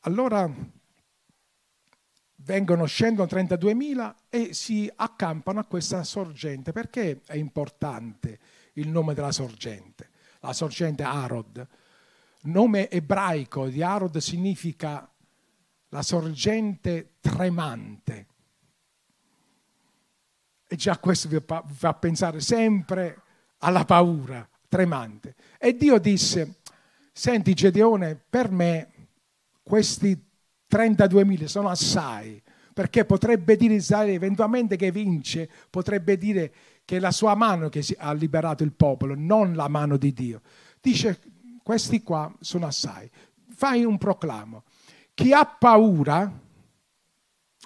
Allora 0.06 0.48
vengono, 2.36 2.86
scendono 2.86 3.28
32.000 3.28 4.14
e 4.28 4.54
si 4.54 4.90
accampano 4.94 5.60
a 5.60 5.64
questa 5.64 6.04
sorgente. 6.04 6.72
Perché 6.72 7.22
è 7.26 7.36
importante 7.36 8.38
il 8.74 8.88
nome 8.88 9.14
della 9.14 9.32
sorgente? 9.32 10.10
la 10.46 10.52
sorgente 10.52 11.02
Arod. 11.02 11.66
Nome 12.42 12.88
ebraico 12.88 13.66
di 13.66 13.82
Arod 13.82 14.16
significa 14.18 15.10
la 15.88 16.02
sorgente 16.02 17.14
tremante. 17.20 18.26
E 20.68 20.76
già 20.76 20.98
questo 20.98 21.28
vi 21.28 21.42
fa 21.44 21.94
pensare 21.94 22.40
sempre 22.40 23.22
alla 23.58 23.84
paura 23.84 24.48
tremante. 24.68 25.34
E 25.58 25.76
Dio 25.76 25.98
disse, 25.98 26.60
senti 27.12 27.54
Gedeone, 27.54 28.14
per 28.14 28.50
me 28.50 28.92
questi 29.66 30.16
32.000 30.70 31.46
sono 31.46 31.68
assai, 31.68 32.40
perché 32.72 33.04
potrebbe 33.04 33.56
dire 33.56 33.74
Israele 33.74 34.12
eventualmente 34.12 34.76
che 34.76 34.92
vince, 34.92 35.50
potrebbe 35.68 36.16
dire 36.16 36.54
che 36.84 36.98
è 36.98 37.00
la 37.00 37.10
sua 37.10 37.34
mano 37.34 37.68
che 37.68 37.84
ha 37.98 38.12
liberato 38.12 38.62
il 38.62 38.72
popolo, 38.72 39.14
non 39.16 39.54
la 39.54 39.66
mano 39.66 39.96
di 39.96 40.12
Dio. 40.12 40.40
Dice, 40.80 41.18
questi 41.64 42.04
qua 42.04 42.32
sono 42.38 42.66
assai. 42.66 43.10
Fai 43.56 43.84
un 43.84 43.98
proclamo. 43.98 44.62
Chi 45.14 45.32
ha 45.32 45.44
paura 45.44 46.32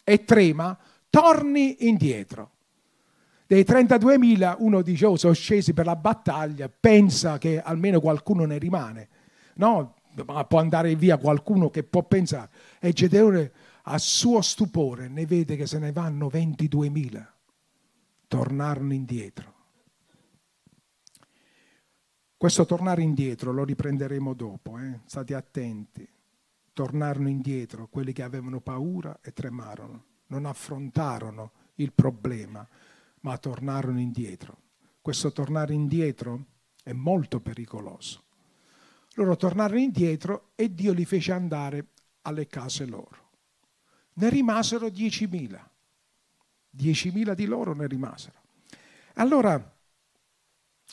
e 0.02 0.24
trema, 0.24 0.78
torni 1.10 1.86
indietro. 1.86 2.52
Dei 3.46 3.62
32.000 3.62 4.54
uno 4.60 4.80
dice, 4.80 5.04
oh, 5.04 5.16
sono 5.16 5.34
scesi 5.34 5.74
per 5.74 5.84
la 5.84 5.96
battaglia, 5.96 6.70
pensa 6.70 7.36
che 7.36 7.60
almeno 7.60 8.00
qualcuno 8.00 8.46
ne 8.46 8.56
rimane. 8.56 9.08
No, 9.56 9.96
ma 10.26 10.44
può 10.44 10.58
andare 10.58 10.94
via 10.96 11.16
qualcuno 11.18 11.70
che 11.70 11.82
può 11.82 12.02
pensare. 12.02 12.50
E 12.78 12.92
Gedeone, 12.92 13.52
a 13.84 13.98
suo 13.98 14.40
stupore, 14.40 15.08
ne 15.08 15.26
vede 15.26 15.56
che 15.56 15.66
se 15.66 15.78
ne 15.78 15.92
vanno 15.92 16.28
22.000 16.28 17.26
tornarono 18.30 18.92
indietro. 18.92 19.54
Questo 22.36 22.64
tornare 22.64 23.02
indietro 23.02 23.52
lo 23.52 23.64
riprenderemo 23.64 24.34
dopo, 24.34 24.78
eh? 24.78 25.00
state 25.04 25.34
attenti. 25.34 26.08
Tornarono 26.72 27.28
indietro 27.28 27.88
quelli 27.88 28.12
che 28.12 28.22
avevano 28.22 28.60
paura 28.60 29.18
e 29.20 29.32
tremarono, 29.32 30.04
non 30.28 30.46
affrontarono 30.46 31.52
il 31.74 31.92
problema, 31.92 32.66
ma 33.22 33.36
tornarono 33.36 33.98
indietro. 33.98 34.56
Questo 35.02 35.32
tornare 35.32 35.74
indietro 35.74 36.44
è 36.84 36.92
molto 36.92 37.40
pericoloso. 37.40 38.22
Loro 39.20 39.36
tornarono 39.36 39.78
indietro 39.78 40.52
e 40.54 40.72
Dio 40.74 40.94
li 40.94 41.04
fece 41.04 41.32
andare 41.32 41.88
alle 42.22 42.46
case 42.46 42.86
loro. 42.86 43.28
Ne 44.14 44.30
rimasero 44.30 44.86
10.000. 44.86 45.60
10.000 46.74 47.34
di 47.34 47.44
loro 47.44 47.74
ne 47.74 47.86
rimasero. 47.86 48.40
Allora, 49.16 49.62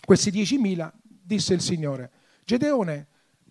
questi 0.04 0.30
10.000, 0.30 0.92
disse 1.02 1.54
il 1.54 1.62
Signore, 1.62 2.12
Gedeone, 2.44 3.08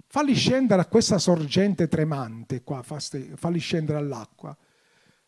falli 0.09 0.35
scendere 0.35 0.83
a 0.83 0.87
questa 0.87 1.16
sorgente 1.16 1.88
tremante 1.88 2.62
qua, 2.62 2.83
falli 2.83 3.59
scendere 3.59 3.97
all'acqua. 3.97 4.54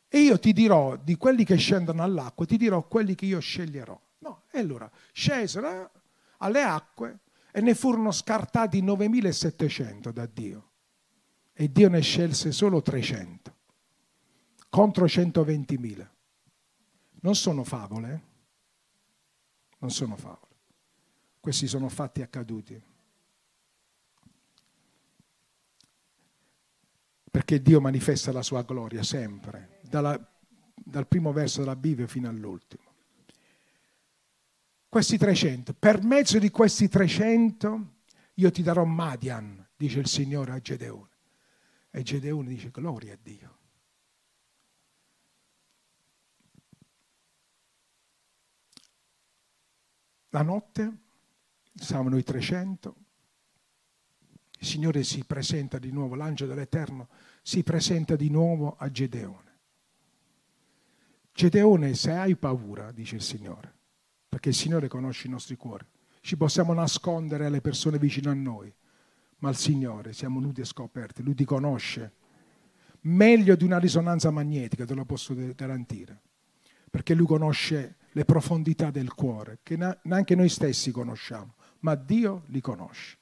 E 0.09 0.19
io 0.19 0.39
ti 0.39 0.53
dirò 0.53 0.95
di 0.97 1.17
quelli 1.17 1.45
che 1.45 1.57
scendono 1.57 2.03
all'acqua, 2.03 2.45
ti 2.45 2.59
dirò 2.59 2.87
quelli 2.87 3.15
che 3.15 3.25
io 3.25 3.41
sceglierò. 3.41 3.99
No, 4.19 4.43
e 4.51 4.59
allora 4.59 4.91
scesero 5.11 5.91
alle 6.37 6.63
acque 6.63 7.21
e 7.59 7.61
ne 7.61 7.75
furono 7.75 8.13
scartati 8.13 8.81
9.700 8.85 10.11
da 10.11 10.27
Dio. 10.27 10.71
E 11.53 11.73
Dio 11.73 11.89
ne 11.89 12.01
scelse 12.01 12.53
solo 12.53 12.83
300 12.83 13.57
contro 14.69 15.07
120.000. 15.07 16.09
Non 17.21 17.35
sono 17.35 17.65
favole, 17.65 18.13
eh? 18.13 18.21
non 19.79 19.91
sono 19.91 20.15
favole. 20.15 20.55
Questi 21.41 21.67
sono 21.67 21.89
fatti 21.89 22.23
accaduti. 22.23 22.81
Perché 27.29 27.61
Dio 27.61 27.81
manifesta 27.81 28.31
la 28.31 28.43
sua 28.43 28.63
gloria 28.63 29.03
sempre, 29.03 29.81
dalla, 29.83 30.17
dal 30.77 31.09
primo 31.09 31.33
verso 31.33 31.59
della 31.59 31.75
Bibbia 31.75 32.07
fino 32.07 32.29
all'ultimo. 32.29 32.88
Questi 34.89 35.19
300, 35.19 35.75
per 35.75 36.03
mezzo 36.03 36.39
di 36.39 36.51
questi 36.51 36.89
300 36.89 37.97
io 38.35 38.51
ti 38.51 38.63
darò 38.63 38.85
Madian, 38.85 39.69
dice 39.77 39.99
il 39.99 40.07
Signore 40.07 40.53
a 40.53 40.61
Gedeone. 40.61 41.17
E 41.91 42.03
Gedeone 42.03 42.49
dice 42.49 42.71
gloria 42.71 43.13
a 43.13 43.19
Dio. 43.21 43.57
La 50.31 50.43
notte, 50.43 50.99
siamo 51.75 52.09
noi 52.09 52.23
300, 52.23 52.97
il 54.61 54.67
Signore 54.67 55.05
si 55.05 55.25
presenta 55.25 55.79
di 55.79 55.91
nuovo, 55.91 56.15
l'angelo 56.15 56.55
dell'Eterno 56.55 57.09
si 57.43 57.63
presenta 57.63 58.17
di 58.17 58.29
nuovo 58.29 58.77
a 58.77 58.91
Gedeone. 58.91 59.59
Gedeone, 61.33 61.95
se 61.95 62.13
hai 62.13 62.37
paura, 62.37 62.91
dice 62.91 63.17
il 63.17 63.23
Signore, 63.23 63.78
perché 64.29 64.51
il 64.51 64.55
Signore 64.55 64.89
conosce 64.89 65.27
i 65.27 65.31
nostri 65.31 65.57
cuori, 65.57 65.87
ci 66.21 66.37
possiamo 66.37 66.73
nascondere 66.75 67.47
alle 67.47 67.61
persone 67.61 67.99
vicino 67.99 68.31
a 68.31 68.35
noi, 68.35 68.73
ma 69.39 69.49
il 69.49 69.57
Signore 69.57 70.13
siamo 70.13 70.41
nudi 70.41 70.61
e 70.61 70.65
scoperti, 70.65 71.23
Lui 71.23 71.35
ti 71.35 71.45
conosce 71.45 72.13
meglio 73.03 73.55
di 73.57 73.65
una 73.65 73.79
risonanza 73.79 74.31
magnetica, 74.31 74.85
te 74.85 74.95
lo 74.95 75.05
posso 75.05 75.35
garantire, 75.55 76.21
perché 76.91 77.15
Lui 77.15 77.27
conosce 77.27 77.97
le 78.13 78.25
profondità 78.25 78.91
del 78.91 79.15
cuore, 79.15 79.61
che 79.63 79.77
neanche 79.77 80.35
noi 80.35 80.49
stessi 80.49 80.91
conosciamo, 80.91 81.55
ma 81.81 81.95
Dio 81.95 82.43
li 82.47 82.61
conosce. 82.61 83.17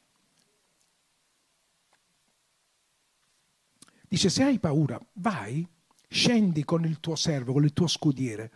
Dice, 4.09 4.31
se 4.31 4.43
hai 4.45 4.59
paura, 4.59 4.99
vai, 5.15 5.67
scendi 6.09 6.65
con 6.65 6.85
il 6.85 7.01
tuo 7.01 7.17
servo, 7.17 7.53
con 7.53 7.65
il 7.65 7.73
tuo 7.73 7.89
scudiere, 7.89 8.53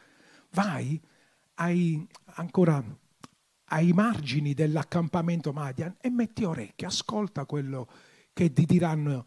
vai 0.50 1.00
ai, 1.60 2.06
ancora 2.34 2.82
ai 3.72 3.92
margini 3.92 4.52
dell'accampamento 4.52 5.52
Madian 5.52 5.96
e 6.00 6.10
metti 6.10 6.44
orecchie, 6.44 6.86
ascolta 6.86 7.44
quello 7.46 7.88
che 8.32 8.52
ti 8.52 8.66
diranno 8.66 9.26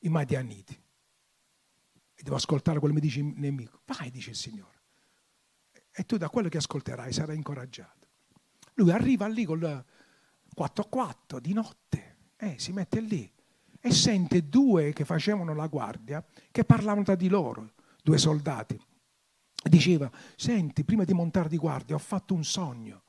i 0.00 0.08
Madianiti. 0.08 0.78
E 2.14 2.22
devo 2.22 2.36
ascoltare 2.36 2.78
quello 2.78 2.94
che 2.94 3.00
mi 3.00 3.06
dice 3.06 3.20
il 3.20 3.32
nemico. 3.36 3.82
Vai, 3.84 4.10
dice 4.10 4.30
il 4.30 4.36
Signore 4.36 4.78
e 5.92 6.04
tu 6.04 6.16
da 6.16 6.28
quello 6.28 6.48
che 6.48 6.58
ascolterai 6.58 7.12
sarai 7.12 7.36
incoraggiato. 7.36 8.08
Lui 8.74 8.90
arriva 8.90 9.26
lì 9.26 9.44
col 9.44 9.84
4-4 10.56 11.38
di 11.38 11.52
notte, 11.52 12.16
eh, 12.36 12.54
si 12.58 12.72
mette 12.72 13.00
lì 13.00 13.30
e 13.80 13.92
sente 13.92 14.48
due 14.48 14.92
che 14.92 15.04
facevano 15.04 15.54
la 15.54 15.66
guardia 15.66 16.24
che 16.50 16.64
parlavano 16.64 17.04
tra 17.04 17.14
di 17.14 17.28
loro, 17.28 17.72
due 18.02 18.18
soldati. 18.18 18.80
Diceva, 19.62 20.10
senti, 20.36 20.84
prima 20.84 21.04
di 21.04 21.12
montare 21.12 21.48
di 21.48 21.58
guardia 21.58 21.94
ho 21.94 21.98
fatto 21.98 22.34
un 22.34 22.44
sogno, 22.44 23.02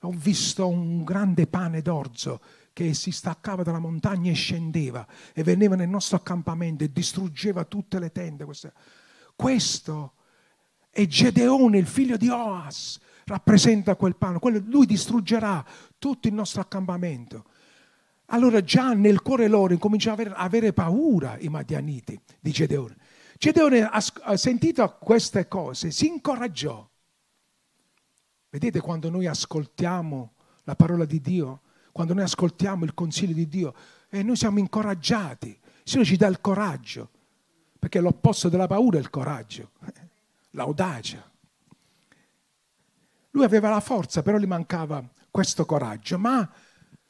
ho 0.00 0.10
visto 0.10 0.68
un 0.68 1.02
grande 1.02 1.46
pane 1.46 1.82
d'orzo 1.82 2.40
che 2.72 2.94
si 2.94 3.10
staccava 3.10 3.62
dalla 3.62 3.80
montagna 3.80 4.30
e 4.30 4.34
scendeva 4.34 5.06
e 5.34 5.42
veniva 5.42 5.74
nel 5.74 5.88
nostro 5.88 6.16
accampamento 6.16 6.84
e 6.84 6.92
distruggeva 6.92 7.64
tutte 7.64 7.98
le 7.98 8.12
tende. 8.12 8.46
Questo 9.34 10.12
e 10.90 11.06
Gedeone, 11.06 11.78
il 11.78 11.86
figlio 11.86 12.16
di 12.16 12.28
Oas, 12.28 13.00
rappresenta 13.24 13.96
quel 13.96 14.16
pane. 14.16 14.38
lui 14.66 14.86
distruggerà 14.86 15.64
tutto 15.98 16.28
il 16.28 16.34
nostro 16.34 16.60
accampamento. 16.60 17.44
Allora 18.26 18.62
già 18.62 18.92
nel 18.92 19.22
cuore 19.22 19.48
loro 19.48 19.72
incominciano 19.72 20.14
ad 20.14 20.20
avere, 20.20 20.34
avere 20.36 20.72
paura 20.72 21.36
i 21.40 21.48
Madianiti 21.48 22.18
di 22.38 22.50
Gedeone. 22.52 22.96
Gedeone 23.40 23.88
ha 23.88 24.36
sentito 24.36 24.98
queste 24.98 25.48
cose, 25.48 25.90
si 25.92 26.06
incoraggiò. 26.06 26.86
Vedete 28.50 28.80
quando 28.80 29.08
noi 29.08 29.26
ascoltiamo 29.26 30.34
la 30.64 30.76
parola 30.76 31.06
di 31.06 31.22
Dio, 31.22 31.62
quando 31.90 32.12
noi 32.12 32.24
ascoltiamo 32.24 32.84
il 32.84 32.92
consiglio 32.92 33.32
di 33.32 33.48
Dio, 33.48 33.74
e 34.10 34.22
noi 34.22 34.36
siamo 34.36 34.58
incoraggiati. 34.58 35.48
Il 35.48 35.80
Signore 35.84 36.06
ci 36.06 36.16
dà 36.18 36.26
il 36.26 36.42
coraggio, 36.42 37.08
perché 37.78 38.00
l'opposto 38.00 38.50
della 38.50 38.66
paura 38.66 38.98
è 38.98 39.00
il 39.00 39.08
coraggio 39.08 39.70
l'audacia. 40.52 41.26
Lui 43.30 43.44
aveva 43.44 43.70
la 43.70 43.80
forza, 43.80 44.20
però 44.20 44.36
gli 44.36 44.44
mancava 44.44 45.02
questo 45.30 45.64
coraggio, 45.64 46.18
ma 46.18 46.46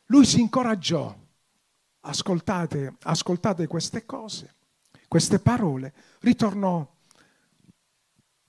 lui 0.05 0.25
si 0.25 0.39
incoraggiò. 0.39 1.13
Ascoltate, 2.03 2.95
ascoltate 3.03 3.67
queste 3.67 4.07
cose, 4.07 4.55
queste 5.11 5.41
parole, 5.41 5.93
ritornò 6.21 6.89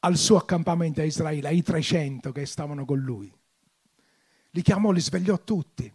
al 0.01 0.15
suo 0.15 0.37
accampamento 0.37 1.01
a 1.01 1.03
Israele, 1.03 1.47
ai 1.47 1.63
300 1.63 2.31
che 2.31 2.45
stavano 2.45 2.85
con 2.85 2.99
lui. 2.99 3.33
Li 4.51 4.61
chiamò, 4.61 4.91
li 4.91 5.01
svegliò 5.01 5.39
tutti. 5.39 5.91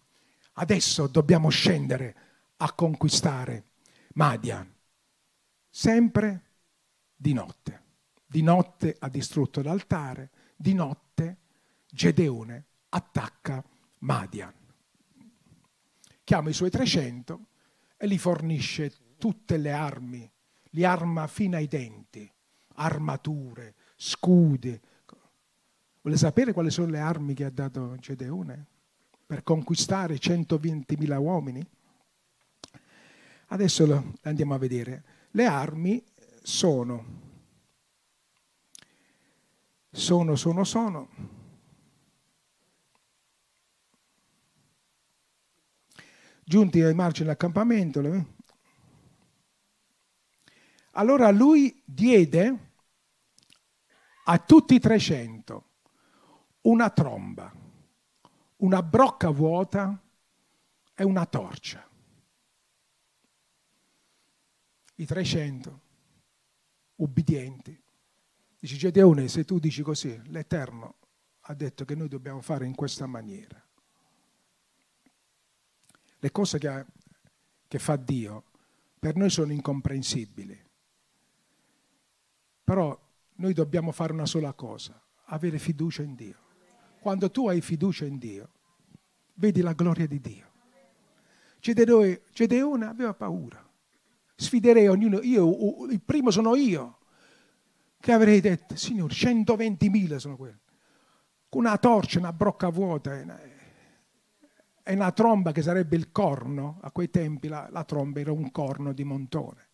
Adesso 0.55 1.07
dobbiamo 1.07 1.50
scendere 1.50 2.16
a 2.57 2.72
conquistare 2.72 3.66
Madian, 4.14 4.68
sempre 5.70 6.42
di 7.14 7.33
notte. 7.33 7.83
Di 8.26 8.42
notte 8.42 8.96
ha 8.98 9.09
distrutto 9.09 9.62
l'altare, 9.62 10.31
di 10.57 10.74
notte 10.74 11.37
Gedeone 11.87 12.64
attacca 12.88 13.64
Madian. 13.98 14.52
Chiama 16.24 16.50
i 16.50 16.55
suoi 16.55 16.70
300 16.70 17.46
e 17.96 18.09
gli 18.09 18.18
fornisce 18.18 19.14
tutte 19.16 19.59
le 19.59 19.70
armi, 19.70 20.29
li 20.77 20.85
arma 20.85 21.27
fino 21.27 21.57
ai 21.57 21.67
denti, 21.67 22.31
armature, 22.75 23.75
scudi. 23.97 24.79
Vuole 26.03 26.19
sapere 26.19 26.53
quali 26.53 26.71
sono 26.71 26.91
le 26.91 26.99
armi 27.01 27.33
che 27.33 27.45
ha 27.45 27.51
dato 27.51 27.97
Gedeone 27.97 28.67
per 29.25 29.43
conquistare 29.43 30.17
120.000 30.17 31.17
uomini? 31.17 31.67
Adesso 33.49 33.87
lo 33.87 34.12
andiamo 34.23 34.53
a 34.53 34.59
vedere. 34.59 35.05
Le 35.31 35.47
armi 35.47 36.05
sono 36.43 37.25
sono, 39.97 40.37
sono, 40.37 40.62
sono. 40.62 41.09
Giunti 46.45 46.83
ai 46.83 46.93
margini 46.93 47.25
dell'accampamento, 47.25 48.03
allora 50.97 51.31
lui 51.31 51.83
diede 51.85 52.73
a 54.25 54.39
tutti 54.39 54.75
i 54.75 54.81
300 54.81 55.65
una 56.63 56.91
tromba, 56.91 57.53
una 58.57 58.83
brocca 58.83 59.31
vuota 59.31 60.03
e 60.95 61.05
una 61.05 61.27
torcia. 61.27 61.89
I 64.99 65.05
300 65.05 65.81
ubbidienti 66.97 67.85
Dici 68.67 68.79
Gedeone, 68.79 69.29
se 69.29 69.45
tu 69.45 69.61
dici 69.61 69.83
così, 69.83 70.21
l'Eterno 70.25 70.97
ha 71.43 71.55
detto 71.55 71.85
che 71.85 71.95
noi 71.95 72.09
dobbiamo 72.09 72.41
fare 72.41 72.67
in 72.67 72.75
questa 72.75 73.07
maniera. 73.07 73.65
Le 76.19 76.31
cose 76.33 76.59
che, 76.59 76.67
ha, 76.67 76.85
che 77.69 77.79
fa 77.79 77.95
Dio 77.95 78.45
per 78.99 79.15
noi 79.15 79.31
sono 79.31 79.53
incomprensibili. 79.53 80.65
Però 82.66 83.00
noi 83.37 83.52
dobbiamo 83.52 83.92
fare 83.92 84.12
una 84.12 84.26
sola 84.26 84.52
cosa, 84.52 85.00
avere 85.26 85.57
fiducia 85.57 86.02
in 86.02 86.16
Dio. 86.16 86.35
Quando 86.98 87.31
tu 87.31 87.46
hai 87.46 87.61
fiducia 87.61 88.05
in 88.07 88.18
Dio, 88.18 88.48
vedi 89.35 89.61
la 89.61 89.72
gloria 89.72 90.09
di 90.09 90.20
Dio. 90.20 90.50
Gedeone, 91.61 92.87
aveva 92.87 93.14
paura. 93.14 93.64
Sfiderei 94.35 94.88
ognuno, 94.88 95.20
io, 95.22 95.87
il 95.88 96.00
primo 96.00 96.33
sono 96.33 96.57
io, 96.57 96.98
che 98.00 98.11
avrei 98.11 98.40
detto, 98.40 98.74
signore, 98.74 99.14
120.000 99.14 100.16
sono 100.16 100.37
quelli. 100.37 100.59
Con 101.48 101.66
una 101.66 101.79
torcia, 101.79 102.18
una 102.18 102.33
brocca 102.33 102.68
vuota 102.68 103.16
e 104.83 104.92
una 104.92 105.12
tromba 105.12 105.52
che 105.52 105.62
sarebbe 105.62 105.94
il 105.94 106.11
corno, 106.11 106.79
a 106.83 106.90
quei 106.90 107.11
tempi 107.11 107.46
la, 107.46 107.68
la 107.70 107.85
tromba 107.85 108.18
era 108.18 108.33
un 108.33 108.50
corno 108.50 108.92
di 108.92 109.05
montone. 109.05 109.65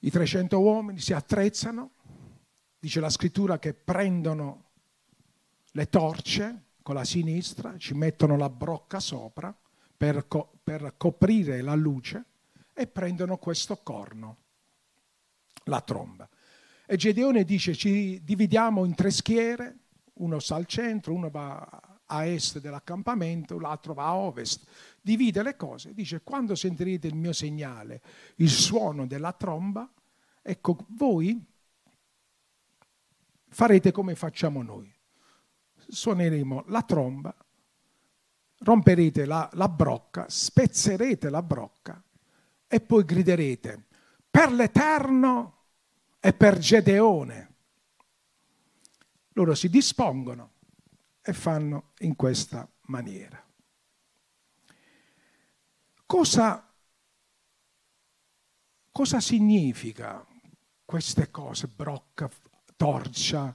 I 0.00 0.10
300 0.10 0.60
uomini 0.60 1.00
si 1.00 1.12
attrezzano, 1.12 1.92
dice 2.78 3.00
la 3.00 3.10
scrittura 3.10 3.58
che 3.58 3.74
prendono 3.74 4.64
le 5.72 5.88
torce 5.88 6.64
con 6.82 6.94
la 6.94 7.04
sinistra, 7.04 7.76
ci 7.78 7.94
mettono 7.94 8.36
la 8.36 8.48
brocca 8.48 9.00
sopra 9.00 9.54
per, 9.96 10.28
co- 10.28 10.52
per 10.62 10.94
coprire 10.96 11.60
la 11.62 11.74
luce 11.74 12.24
e 12.72 12.86
prendono 12.86 13.38
questo 13.38 13.78
corno, 13.82 14.36
la 15.64 15.80
tromba. 15.80 16.28
E 16.86 16.96
Gedeone 16.96 17.44
dice 17.44 17.74
ci 17.74 18.22
dividiamo 18.22 18.84
in 18.84 18.94
tre 18.94 19.10
schiere, 19.10 19.78
uno 20.14 20.38
sta 20.38 20.54
al 20.54 20.66
centro, 20.66 21.12
uno 21.14 21.30
va 21.30 21.95
a 22.06 22.26
est 22.26 22.60
dell'accampamento, 22.60 23.58
l'altro 23.58 23.94
va 23.94 24.06
a 24.06 24.16
ovest. 24.16 24.66
Divide 25.00 25.42
le 25.42 25.56
cose, 25.56 25.94
dice 25.94 26.22
quando 26.22 26.54
sentirete 26.54 27.06
il 27.06 27.14
mio 27.14 27.32
segnale, 27.32 28.02
il 28.36 28.50
suono 28.50 29.06
della 29.06 29.32
tromba, 29.32 29.90
ecco 30.42 30.86
voi 30.90 31.42
farete 33.48 33.92
come 33.92 34.14
facciamo 34.14 34.62
noi. 34.62 34.92
Suoneremo 35.88 36.64
la 36.68 36.82
tromba, 36.82 37.34
romperete 38.58 39.24
la, 39.24 39.48
la 39.52 39.68
brocca, 39.68 40.26
spezzerete 40.28 41.30
la 41.30 41.42
brocca 41.42 42.02
e 42.66 42.80
poi 42.80 43.04
griderete 43.04 43.84
per 44.28 44.50
l'Eterno 44.52 45.64
e 46.18 46.32
per 46.32 46.58
Gedeone. 46.58 47.54
Loro 49.32 49.54
si 49.54 49.68
dispongono 49.68 50.54
e 51.28 51.32
fanno 51.32 51.90
in 51.98 52.14
questa 52.14 52.70
maniera. 52.82 53.44
Cosa, 56.06 56.72
cosa 58.92 59.18
significa 59.18 60.24
queste 60.84 61.32
cose, 61.32 61.66
brocca, 61.66 62.30
torcia, 62.76 63.52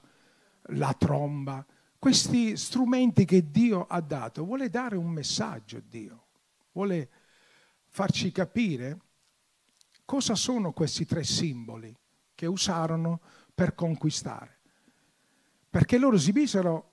la 0.66 0.94
tromba, 0.98 1.64
questi 1.98 2.58
strumenti 2.58 3.24
che 3.24 3.50
Dio 3.50 3.86
ha 3.86 4.02
dato? 4.02 4.44
Vuole 4.44 4.68
dare 4.68 4.96
un 4.96 5.08
messaggio 5.08 5.80
Dio, 5.80 6.26
vuole 6.72 7.08
farci 7.86 8.30
capire 8.32 9.00
cosa 10.04 10.34
sono 10.34 10.74
questi 10.74 11.06
tre 11.06 11.24
simboli 11.24 11.96
che 12.34 12.44
usarono 12.44 13.22
per 13.54 13.74
conquistare. 13.74 14.58
Perché 15.70 15.96
loro 15.96 16.18
si 16.18 16.32
misero 16.32 16.91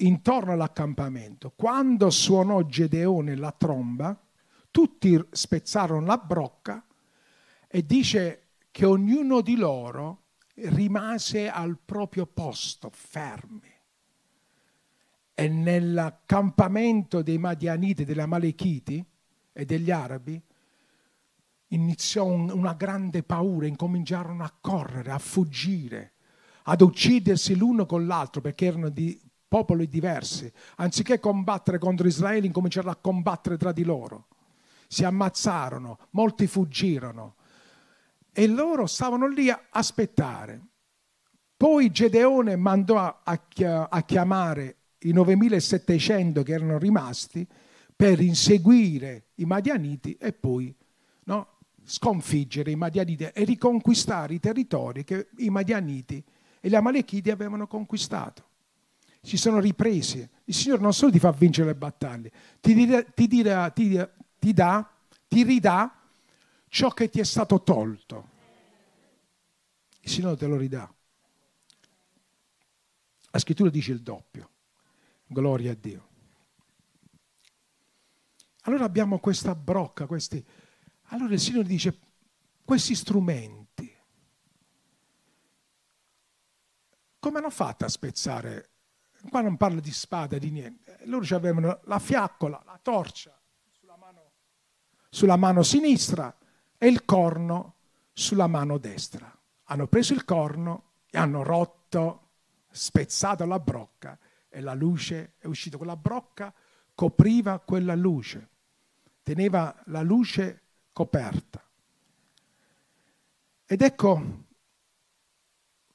intorno 0.00 0.52
all'accampamento. 0.52 1.52
Quando 1.56 2.10
suonò 2.10 2.62
Gedeone 2.62 3.36
la 3.36 3.52
tromba, 3.52 4.18
tutti 4.70 5.20
spezzarono 5.30 6.06
la 6.06 6.16
brocca 6.18 6.84
e 7.66 7.84
dice 7.84 8.48
che 8.70 8.84
ognuno 8.84 9.40
di 9.40 9.56
loro 9.56 10.24
rimase 10.54 11.48
al 11.48 11.78
proprio 11.84 12.26
posto, 12.26 12.90
fermi. 12.92 13.68
E 15.34 15.48
nell'accampamento 15.48 17.22
dei 17.22 17.38
Madianiti, 17.38 18.04
degli 18.04 18.20
Amalechiti 18.20 19.04
e 19.52 19.64
degli 19.64 19.90
Arabi 19.90 20.40
iniziò 21.68 22.26
un, 22.26 22.50
una 22.50 22.74
grande 22.74 23.22
paura, 23.22 23.66
incominciarono 23.66 24.44
a 24.44 24.52
correre, 24.60 25.12
a 25.12 25.18
fuggire, 25.18 26.12
ad 26.64 26.80
uccidersi 26.82 27.56
l'uno 27.56 27.86
con 27.86 28.06
l'altro 28.06 28.40
perché 28.40 28.66
erano 28.66 28.88
di 28.90 29.18
popoli 29.50 29.88
diversi, 29.88 30.50
anziché 30.76 31.18
combattere 31.18 31.78
contro 31.78 32.06
Israele, 32.06 32.46
incominciarono 32.46 32.92
a 32.92 32.98
combattere 33.00 33.56
tra 33.56 33.72
di 33.72 33.82
loro. 33.82 34.28
Si 34.86 35.02
ammazzarono, 35.02 35.98
molti 36.10 36.46
fuggirono 36.46 37.34
e 38.32 38.46
loro 38.46 38.86
stavano 38.86 39.26
lì 39.26 39.50
a 39.50 39.60
aspettare. 39.70 40.60
Poi 41.56 41.90
Gedeone 41.90 42.54
mandò 42.54 43.20
a, 43.24 44.02
chiamare 44.06 44.76
i 45.00 45.10
9700 45.10 46.44
che 46.44 46.52
erano 46.52 46.78
rimasti 46.78 47.44
per 47.96 48.20
inseguire 48.20 49.30
i 49.34 49.46
Madianiti 49.46 50.14
e 50.14 50.32
poi 50.32 50.72
no, 51.24 51.58
sconfiggere 51.82 52.70
i 52.70 52.76
Madianiti 52.76 53.24
e 53.24 53.44
riconquistare 53.44 54.34
i 54.34 54.38
territori 54.38 55.02
che 55.02 55.30
i 55.38 55.50
Madianiti 55.50 56.24
e 56.60 56.68
gli 56.68 56.76
Amalechiti 56.76 57.32
avevano 57.32 57.66
conquistato 57.66 58.44
si 59.20 59.36
sono 59.36 59.60
ripresi. 59.60 60.26
Il 60.44 60.54
Signore 60.54 60.82
non 60.82 60.92
solo 60.92 61.12
ti 61.12 61.18
fa 61.18 61.30
vincere 61.30 61.68
le 61.68 61.74
battaglie, 61.74 62.32
ti, 62.60 62.74
dirà, 62.74 63.02
ti, 63.02 63.26
dirà, 63.26 63.70
ti, 63.70 64.00
ti 64.38 64.52
dà, 64.52 64.90
ti 65.28 65.42
ridà 65.42 66.00
ciò 66.68 66.90
che 66.90 67.08
ti 67.08 67.20
è 67.20 67.24
stato 67.24 67.62
tolto. 67.62 68.28
Il 70.00 70.10
Signore 70.10 70.36
te 70.36 70.46
lo 70.46 70.56
ridà. 70.56 70.92
La 73.32 73.38
scrittura 73.38 73.70
dice 73.70 73.92
il 73.92 74.00
doppio. 74.00 74.50
Gloria 75.26 75.72
a 75.72 75.76
Dio. 75.78 76.08
Allora 78.62 78.84
abbiamo 78.84 79.18
questa 79.18 79.54
brocca, 79.54 80.06
questi... 80.06 80.44
Allora 81.12 81.34
il 81.34 81.40
Signore 81.40 81.66
dice, 81.66 81.98
questi 82.64 82.94
strumenti, 82.94 83.92
come 87.18 87.38
hanno 87.38 87.50
fatto 87.50 87.84
a 87.84 87.88
spezzare 87.88 88.69
Qua 89.28 89.40
non 89.42 89.56
parla 89.56 89.80
di 89.80 89.92
spada, 89.92 90.38
di 90.38 90.50
niente. 90.50 90.98
Loro 91.04 91.24
avevano 91.34 91.80
la 91.84 91.98
fiaccola, 91.98 92.62
la 92.64 92.78
torcia 92.80 93.38
sulla 93.70 93.96
mano, 93.96 94.30
sulla 95.08 95.36
mano 95.36 95.62
sinistra 95.62 96.34
e 96.78 96.86
il 96.88 97.04
corno 97.04 97.74
sulla 98.12 98.46
mano 98.46 98.78
destra. 98.78 99.30
Hanno 99.64 99.86
preso 99.86 100.14
il 100.14 100.24
corno 100.24 100.84
e 101.10 101.18
hanno 101.18 101.42
rotto, 101.42 102.28
spezzato 102.70 103.44
la 103.44 103.58
brocca 103.58 104.18
e 104.48 104.60
la 104.60 104.74
luce 104.74 105.34
è 105.38 105.46
uscita. 105.46 105.76
Quella 105.76 105.96
brocca 105.96 106.52
copriva 106.94 107.58
quella 107.60 107.94
luce, 107.94 108.48
teneva 109.22 109.74
la 109.86 110.02
luce 110.02 110.62
coperta. 110.92 111.62
Ed 113.66 113.82
ecco, 113.82 114.22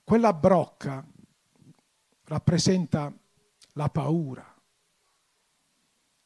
quella 0.03 0.33
brocca 0.33 1.05
rappresenta 2.25 3.13
la 3.73 3.89
paura. 3.89 4.53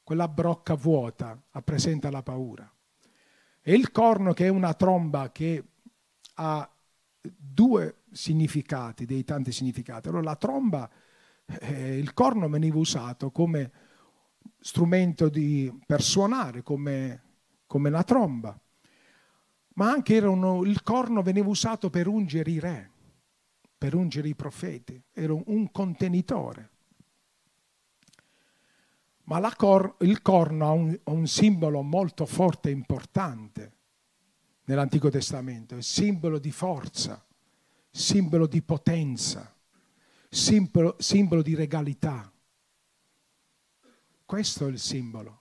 Quella 0.04 0.28
brocca 0.28 0.74
vuota 0.74 1.40
rappresenta 1.52 2.10
la 2.10 2.24
paura. 2.24 2.72
E 3.62 3.74
il 3.74 3.92
corno, 3.92 4.34
che 4.34 4.46
è 4.46 4.50
una 4.50 4.74
tromba 4.74 5.32
che 5.32 5.64
ha 6.36 6.70
due 7.22 8.04
significati, 8.12 9.06
dei 9.06 9.24
tanti 9.24 9.52
significati. 9.52 10.08
Allora 10.08 10.24
la 10.24 10.36
tromba, 10.36 10.90
eh, 11.46 11.98
il 11.98 12.14
corno 12.14 12.50
veniva 12.50 12.78
usato 12.78 13.32
come 13.32 13.72
strumento 14.60 15.30
di, 15.30 15.72
per 15.86 16.02
suonare, 16.02 16.64
come, 16.64 17.24
come 17.68 17.90
la 17.90 18.04
tromba, 18.04 18.60
ma 19.76 19.92
anche 19.92 20.18
uno, 20.20 20.64
il 20.64 20.82
corno 20.82 21.22
veniva 21.22 21.48
usato 21.48 21.90
per 21.90 22.08
ungere 22.08 22.52
i 22.52 22.60
re 22.60 22.92
per 23.80 23.96
ungere 23.96 24.28
i 24.28 24.36
profeti, 24.36 25.02
era 25.14 25.34
un 25.34 25.72
contenitore. 25.72 26.70
Ma 29.24 29.56
cor- 29.56 29.96
il 30.02 30.22
corno 30.22 30.68
ha 30.68 30.72
un, 30.72 31.00
un, 31.06 31.28
simbolo 31.28 31.82
molto 31.82 32.26
forte 32.26 32.70
e 32.70 32.74
importante 32.74 33.78
nell'Antico 34.66 35.10
Testamento, 35.10 35.78
è 35.78 35.82
simbolo 35.82 36.40
di 36.40 36.52
forza, 36.52 37.26
simbolo 37.90 38.48
di 38.48 38.62
potenza, 38.62 39.56
simbolo, 40.28 40.96
simbolo 41.00 41.42
di 41.42 41.56
regalità. 41.56 42.30
Questo 44.26 44.68
è 44.68 44.70
il 44.70 44.80
simbolo. 44.80 45.38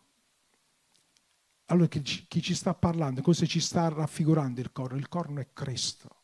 Allora 1.70 1.88
chi, 1.88 2.40
ci 2.40 2.54
sta 2.54 2.72
parlando, 2.72 3.20
cosa 3.20 3.46
ci 3.46 3.60
sta 3.60 3.88
raffigurando 3.88 4.60
il 4.60 4.70
corno? 4.70 4.96
Il 4.96 5.08
corno 5.08 5.40
è 5.40 5.48
Cristo. 5.52 6.17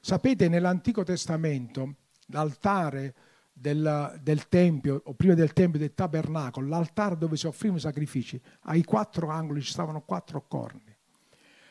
Sapete, 0.00 0.48
nell'Antico 0.48 1.02
Testamento 1.02 1.94
l'altare 2.26 3.14
del, 3.52 4.18
del, 4.22 4.48
Tempio, 4.48 5.02
o 5.04 5.14
prima 5.14 5.34
del 5.34 5.52
Tempio 5.52 5.78
del 5.78 5.94
Tabernacolo, 5.94 6.66
l'altare 6.66 7.18
dove 7.18 7.36
si 7.36 7.46
offrivano 7.46 7.78
i 7.78 7.82
sacrifici, 7.82 8.40
ai 8.62 8.82
quattro 8.82 9.28
angoli 9.28 9.60
ci 9.60 9.72
stavano 9.72 10.00
quattro 10.00 10.46
corni. 10.46 10.96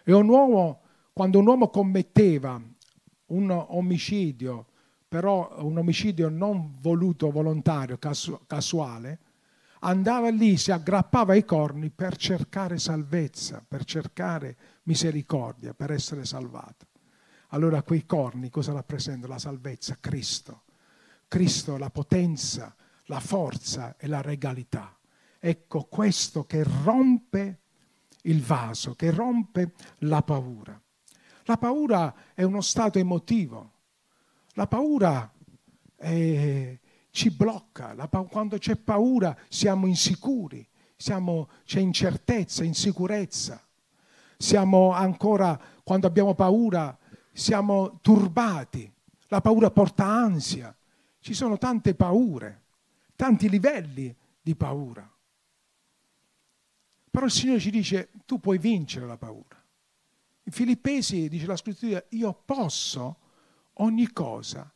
E 0.03 0.13
un 0.13 0.27
uomo, 0.27 0.81
quando 1.11 1.39
un 1.39 1.47
uomo 1.47 1.69
commetteva 1.69 2.61
un 3.27 3.65
omicidio, 3.69 4.67
però 5.07 5.55
un 5.61 5.77
omicidio 5.77 6.29
non 6.29 6.75
voluto, 6.79 7.31
volontario, 7.31 7.97
casu- 7.97 8.45
casuale, 8.45 9.19
andava 9.79 10.29
lì, 10.29 10.55
si 10.57 10.71
aggrappava 10.71 11.33
ai 11.33 11.45
corni 11.45 11.89
per 11.89 12.15
cercare 12.15 12.77
salvezza, 12.77 13.63
per 13.67 13.85
cercare 13.85 14.55
misericordia, 14.83 15.73
per 15.73 15.91
essere 15.91 16.25
salvato. 16.25 16.88
Allora 17.49 17.83
quei 17.83 18.05
corni 18.05 18.49
cosa 18.49 18.73
rappresentano? 18.73 19.33
La 19.33 19.39
salvezza, 19.39 19.97
Cristo. 19.99 20.63
Cristo, 21.27 21.77
la 21.77 21.89
potenza, 21.89 22.75
la 23.05 23.19
forza 23.19 23.95
e 23.97 24.07
la 24.07 24.21
regalità. 24.21 24.97
Ecco 25.39 25.83
questo 25.83 26.45
che 26.45 26.63
rompe 26.83 27.59
il 28.23 28.41
vaso, 28.41 28.93
che 28.95 29.11
rompe 29.11 29.73
la 29.99 30.21
paura. 30.21 30.79
La 31.45 31.57
paura 31.57 32.13
è 32.33 32.43
uno 32.43 32.61
stato 32.61 32.99
emotivo. 32.99 33.71
La 34.53 34.67
paura 34.67 35.31
è, 35.95 36.77
ci 37.09 37.31
blocca. 37.31 37.95
Pa- 38.07 38.23
quando 38.23 38.57
c'è 38.57 38.75
paura 38.75 39.35
siamo 39.47 39.87
insicuri, 39.87 40.67
siamo, 40.95 41.49
c'è 41.65 41.79
incertezza, 41.79 42.63
insicurezza. 42.63 43.63
Siamo 44.37 44.91
ancora, 44.91 45.59
quando 45.83 46.07
abbiamo 46.07 46.33
paura, 46.33 46.97
siamo 47.31 47.99
turbati. 48.01 48.91
La 49.27 49.41
paura 49.41 49.71
porta 49.71 50.05
ansia. 50.05 50.75
Ci 51.19 51.33
sono 51.33 51.57
tante 51.57 51.95
paure, 51.95 52.63
tanti 53.15 53.49
livelli 53.49 54.15
di 54.41 54.55
paura. 54.55 55.09
Però 57.09 57.25
il 57.25 57.31
Signore 57.31 57.59
ci 57.59 57.71
dice, 57.71 58.11
tu 58.25 58.39
puoi 58.39 58.57
vincere 58.57 59.05
la 59.05 59.17
paura. 59.17 59.61
In 60.43 60.51
Filippesi 60.51 61.27
dice 61.27 61.45
la 61.45 61.55
scrittura, 61.55 62.03
io 62.09 62.33
posso 62.45 63.17
ogni 63.73 64.11
cosa 64.11 64.71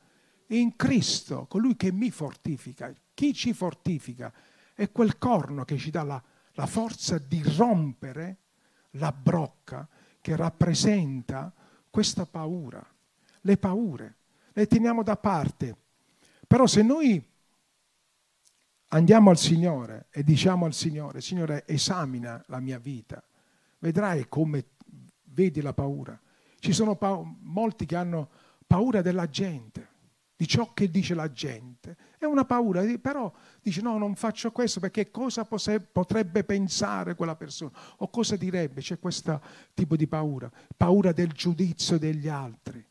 in 0.47 0.75
Cristo, 0.75 1.45
colui 1.47 1.75
che 1.75 1.91
mi 1.91 2.11
fortifica. 2.11 2.93
Chi 3.13 3.33
ci 3.33 3.53
fortifica 3.53 4.31
è 4.73 4.91
quel 4.91 5.17
corno 5.17 5.63
che 5.63 5.77
ci 5.77 5.89
dà 5.89 6.03
la, 6.03 6.21
la 6.53 6.65
forza 6.65 7.17
di 7.17 7.41
rompere 7.55 8.37
la 8.91 9.11
brocca 9.11 9.87
che 10.21 10.35
rappresenta 10.35 11.53
questa 11.93 12.25
paura. 12.25 12.83
Le 13.41 13.57
paure 13.57 14.15
le 14.53 14.65
teniamo 14.65 15.03
da 15.03 15.15
parte. 15.15 15.75
Però 16.47 16.65
se 16.65 16.81
noi 16.81 17.23
andiamo 18.87 19.29
al 19.29 19.37
Signore 19.37 20.07
e 20.09 20.23
diciamo 20.23 20.65
al 20.65 20.73
Signore, 20.73 21.21
Signore 21.21 21.65
esamina 21.67 22.43
la 22.47 22.59
mia 22.59 22.79
vita, 22.79 23.23
vedrai 23.77 24.27
come 24.27 24.65
vedi 25.25 25.61
la 25.61 25.73
paura. 25.73 26.19
Ci 26.57 26.73
sono 26.73 26.95
pa- 26.95 27.21
molti 27.41 27.85
che 27.85 27.95
hanno 27.95 28.29
paura 28.65 29.03
della 29.03 29.29
gente, 29.29 29.89
di 30.43 30.47
ciò 30.49 30.73
che 30.73 30.89
dice 30.89 31.13
la 31.15 31.31
gente. 31.31 31.95
È 32.17 32.25
una 32.25 32.43
paura, 32.43 32.83
però 32.99 33.31
dice 33.61 33.81
no, 33.81 33.97
non 33.97 34.13
faccio 34.15 34.51
questo 34.51 34.81
perché 34.81 35.09
cosa 35.09 35.45
potrebbe 35.45 36.43
pensare 36.43 37.15
quella 37.15 37.37
persona 37.37 37.71
o 37.97 38.09
cosa 38.09 38.35
direbbe. 38.35 38.81
C'è 38.81 38.99
questo 38.99 39.41
tipo 39.73 39.95
di 39.95 40.05
paura, 40.05 40.51
paura 40.75 41.13
del 41.13 41.31
giudizio 41.31 41.97
degli 41.97 42.27
altri. 42.27 42.85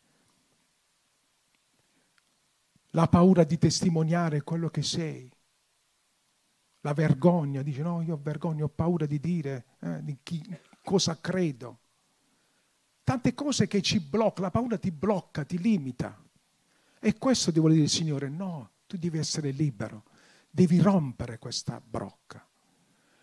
La 2.95 3.07
paura 3.09 3.45
di 3.45 3.59
testimoniare 3.59 4.43
quello 4.43 4.71
che 4.71 4.83
sei 4.83 5.31
la 6.81 6.95
vergogna, 6.95 7.61
dice 7.61 7.83
no, 7.83 8.01
io 8.01 8.15
ho 8.15 8.21
vergogna, 8.21 8.65
ho 8.65 8.69
paura 8.69 9.05
di 9.05 9.21
dire 9.21 9.67
eh, 9.81 10.03
di 10.03 10.17
chi, 10.23 10.43
cosa 10.83 11.21
credo. 11.21 11.81
Tante 13.05 13.35
cose 13.35 13.67
che 13.67 13.83
ci 13.83 14.01
bloccano, 14.01 14.47
la 14.47 14.51
paura 14.51 14.79
ti 14.79 14.91
blocca, 14.91 15.45
ti 15.45 15.59
limita. 15.59 16.19
E 17.05 17.19
questo 17.19 17.51
ti 17.51 17.59
vuole 17.59 17.75
dire 17.75 17.88
Signore, 17.88 18.29
no, 18.29 18.75
tu 18.87 18.97
devi 18.97 19.19
essere 19.19 19.51
libero, 19.51 20.05
devi 20.49 20.79
rompere 20.79 21.37
questa 21.37 21.83
brocca. 21.85 22.47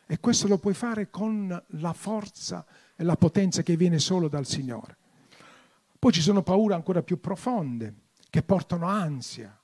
E 0.05 0.19
questo 0.19 0.49
lo 0.49 0.57
puoi 0.57 0.73
fare 0.73 1.09
con 1.09 1.47
la 1.65 1.93
forza 1.93 2.65
e 2.93 3.05
la 3.05 3.15
potenza 3.15 3.63
che 3.63 3.77
viene 3.77 3.97
solo 3.99 4.27
dal 4.27 4.45
Signore. 4.45 4.97
Poi 5.97 6.11
ci 6.11 6.19
sono 6.19 6.43
paure 6.43 6.73
ancora 6.73 7.01
più 7.03 7.21
profonde 7.21 8.07
che 8.29 8.43
portano 8.43 8.85
ansia. 8.85 9.57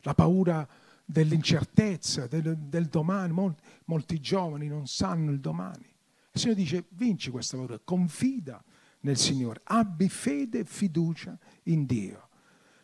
La 0.00 0.14
paura 0.14 0.68
dell'incertezza, 1.04 2.26
del, 2.26 2.58
del 2.58 2.86
domani. 2.86 3.32
Molti, 3.32 3.62
molti, 3.84 4.20
giovani 4.20 4.66
non 4.66 4.88
sanno 4.88 5.30
il 5.30 5.38
domani. 5.38 5.94
Il 6.32 6.40
Signore 6.40 6.58
dice, 6.58 6.86
vinci 6.88 7.30
questa 7.30 7.56
paura, 7.56 7.78
confida 7.78 8.60
nel 9.06 9.16
Signore, 9.16 9.60
abbi 9.64 10.08
fede 10.08 10.60
e 10.60 10.64
fiducia 10.64 11.38
in 11.64 11.86
Dio. 11.86 12.28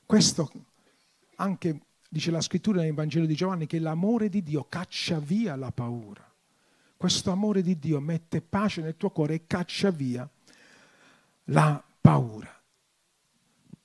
Questo 0.07 0.51
anche 1.37 1.81
dice 2.09 2.31
la 2.31 2.41
scrittura 2.41 2.81
nel 2.81 2.95
Vangelo 2.95 3.27
di 3.27 3.35
Giovanni 3.35 3.67
che 3.67 3.81
l'amore 3.81 4.29
di 4.29 4.43
Dio 4.43 4.65
caccia 4.69 5.19
via 5.19 5.57
la 5.57 5.73
paura. 5.73 6.25
Questo 6.97 7.33
amore 7.33 7.63
di 7.63 7.77
Dio 7.77 7.99
mette 7.99 8.41
pace 8.41 8.83
nel 8.83 8.97
tuo 8.97 9.11
cuore 9.11 9.35
e 9.35 9.47
caccia 9.49 9.91
via 9.91 10.29
la 11.47 11.83
paura. 12.01 12.63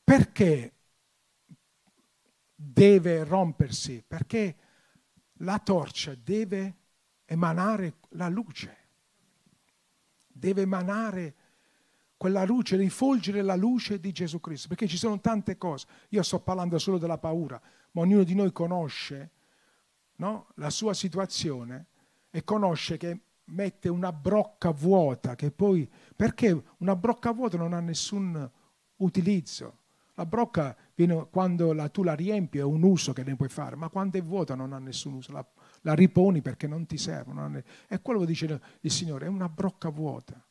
Perché 0.04 0.74
deve 2.54 3.24
rompersi 3.24 4.04
perché 4.08 4.56
la 5.42 5.58
torcia 5.58 6.14
deve 6.14 6.76
emanare 7.26 7.98
la 8.10 8.30
luce, 8.30 8.78
deve 10.28 10.62
emanare 10.62 11.36
quella 12.18 12.44
luce, 12.44 12.76
rifulgere 12.76 13.44
la 13.44 13.56
luce 13.56 14.00
di 14.00 14.12
Gesù 14.12 14.40
Cristo, 14.40 14.68
perché 14.68 14.88
ci 14.88 14.98
sono 14.98 15.20
tante 15.22 15.58
cose. 15.58 15.86
Io 16.10 16.24
sto 16.24 16.40
parlando 16.40 16.80
solo 16.80 16.98
della 16.98 17.20
paura, 17.20 17.62
ma 17.92 18.02
ognuno 18.02 18.24
di 18.24 18.34
noi 18.34 18.52
conosce 18.52 19.32
no? 20.18 20.48
la 20.56 20.70
sua 20.70 20.94
situazione 20.94 21.88
e 22.30 22.44
conosce 22.44 22.98
che 22.98 23.20
mette 23.46 23.88
una 23.88 24.12
brocca 24.12 24.72
vuota, 24.72 25.36
che 25.36 25.52
poi, 25.52 25.90
perché 26.16 26.64
una 26.78 26.96
brocca 26.96 27.32
vuota 27.32 27.58
non 27.58 27.74
ha 27.74 27.80
nessun 27.80 28.50
utilizzo. 28.98 29.78
La 30.16 30.26
brocca 30.26 30.76
viene, 30.96 31.28
quando 31.30 31.74
la, 31.74 31.90
tu 31.90 32.04
la 32.04 32.16
riempi 32.16 32.58
è 32.58 32.64
un 32.64 32.82
uso 32.82 33.14
che 33.14 33.24
ne 33.24 33.36
puoi 33.36 33.50
fare, 33.50 33.76
ma 33.76 33.90
quando 33.90 34.18
è 34.18 34.24
vuota 34.24 34.56
non 34.56 34.74
ha 34.74 34.80
nessun 34.80 35.14
uso, 35.14 35.32
la, 35.32 35.46
la 35.82 35.94
riponi 35.94 36.42
perché 36.42 36.68
non 36.68 36.88
ti 36.88 36.98
serve. 36.98 37.34
Non 37.34 37.64
è 37.88 38.02
quello 38.02 38.22
che 38.22 38.26
dice 38.26 38.62
il 38.82 38.92
Signore, 38.92 39.28
è 39.28 39.30
una 39.30 39.48
brocca 39.48 39.90
vuota, 39.90 40.44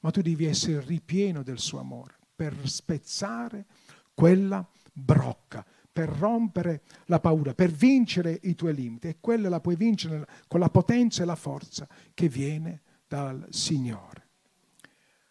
ma 0.00 0.10
tu 0.10 0.20
devi 0.20 0.44
essere 0.44 0.80
ripieno 0.80 1.42
del 1.42 1.58
suo 1.58 1.80
amore 1.80 2.18
per 2.34 2.56
spezzare 2.68 3.66
quella 4.14 4.66
brocca, 4.92 5.64
per 5.92 6.08
rompere 6.08 6.82
la 7.06 7.20
paura, 7.20 7.54
per 7.54 7.70
vincere 7.70 8.38
i 8.42 8.54
tuoi 8.54 8.74
limiti 8.74 9.08
e 9.08 9.16
quella 9.20 9.48
la 9.48 9.60
puoi 9.60 9.76
vincere 9.76 10.26
con 10.48 10.60
la 10.60 10.70
potenza 10.70 11.22
e 11.22 11.26
la 11.26 11.36
forza 11.36 11.86
che 12.14 12.28
viene 12.28 12.82
dal 13.06 13.46
Signore. 13.50 14.28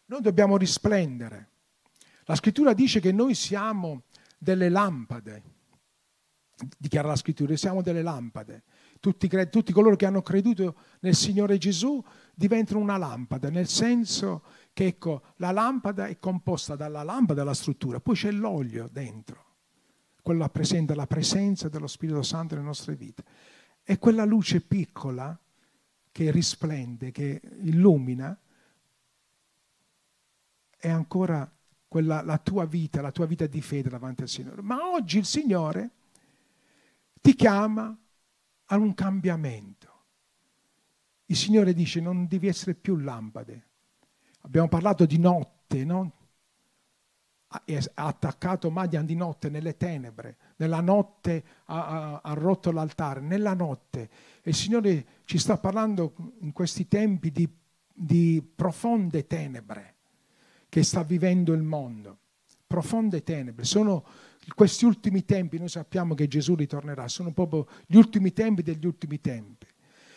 Noi 0.05 0.21
dobbiamo 0.21 0.57
risplendere 0.57 1.49
la 2.29 2.35
scrittura 2.35 2.73
dice 2.73 2.99
che 2.99 3.11
noi 3.11 3.33
siamo 3.33 4.03
delle 4.37 4.69
lampade, 4.69 5.41
dichiara 6.77 7.07
la 7.07 7.15
scrittura, 7.15 7.55
siamo 7.55 7.81
delle 7.81 8.03
lampade. 8.03 8.65
Tutti, 8.99 9.27
tutti, 9.49 9.73
coloro 9.73 9.95
che 9.95 10.05
hanno 10.05 10.21
creduto 10.21 10.75
nel 10.99 11.15
Signore 11.15 11.57
Gesù 11.57 11.99
diventano 12.35 12.81
una 12.81 12.97
lampada, 12.97 13.49
nel 13.49 13.67
senso 13.67 14.43
che 14.79 14.85
ecco, 14.85 15.23
la 15.37 15.51
lampada 15.51 16.07
è 16.07 16.19
composta 16.19 16.77
dalla 16.77 17.03
lampada 17.03 17.43
la 17.43 17.53
struttura, 17.53 17.99
poi 17.99 18.15
c'è 18.15 18.31
l'olio 18.31 18.87
dentro. 18.89 19.47
Quello 20.21 20.43
rappresenta 20.43 20.95
la 20.95 21.05
presenza 21.05 21.67
dello 21.67 21.85
Spirito 21.85 22.21
Santo 22.21 22.55
nelle 22.55 22.67
nostre 22.67 22.95
vite. 22.95 23.25
E 23.83 23.99
quella 23.99 24.23
luce 24.23 24.61
piccola 24.61 25.37
che 26.13 26.31
risplende, 26.31 27.11
che 27.11 27.41
illumina, 27.63 28.39
è 30.77 30.87
ancora 30.87 31.51
quella, 31.85 32.21
la 32.21 32.37
tua 32.37 32.63
vita, 32.65 33.01
la 33.01 33.11
tua 33.11 33.25
vita 33.25 33.47
di 33.47 33.61
fede 33.61 33.89
davanti 33.89 34.21
al 34.21 34.29
Signore. 34.29 34.61
Ma 34.61 34.91
oggi 34.91 35.17
il 35.17 35.25
Signore 35.25 35.89
ti 37.19 37.35
chiama 37.35 37.93
a 38.63 38.77
un 38.77 38.93
cambiamento. 38.93 40.03
Il 41.25 41.35
Signore 41.35 41.73
dice 41.73 41.99
non 41.99 42.27
devi 42.27 42.47
essere 42.47 42.75
più 42.75 42.95
lampade. 42.95 43.67
Abbiamo 44.41 44.67
parlato 44.67 45.05
di 45.05 45.17
notte, 45.17 45.83
no? 45.83 46.13
Ha 47.47 47.61
attaccato 47.93 48.69
Madian 48.69 49.05
di 49.05 49.15
notte 49.15 49.49
nelle 49.49 49.75
tenebre, 49.75 50.37
nella 50.57 50.81
notte 50.81 51.43
ha, 51.65 51.87
ha, 51.87 52.19
ha, 52.23 52.33
rotto 52.33 52.71
l'altare, 52.71 53.21
nella 53.21 53.55
notte. 53.55 54.09
E 54.41 54.51
il 54.51 54.55
Signore 54.55 55.05
ci 55.25 55.39
sta 55.39 55.57
parlando 55.57 56.13
in 56.41 56.51
questi 56.51 56.87
tempi 56.87 57.31
di, 57.31 57.49
di 57.91 58.47
profonde 58.55 59.25
tenebre 59.25 59.95
che 60.69 60.83
sta 60.83 61.01
vivendo 61.01 61.53
il 61.53 61.63
mondo. 61.63 62.17
Profonde 62.67 63.23
tenebre. 63.23 63.65
Sono 63.65 64.05
questi 64.53 64.85
ultimi 64.85 65.25
tempi, 65.25 65.57
noi 65.57 65.69
sappiamo 65.69 66.13
che 66.13 66.27
Gesù 66.27 66.55
ritornerà, 66.55 67.07
sono 67.07 67.31
proprio 67.31 67.67
gli 67.85 67.95
ultimi 67.95 68.31
tempi 68.31 68.61
degli 68.61 68.85
ultimi 68.85 69.19
tempi. 69.19 69.65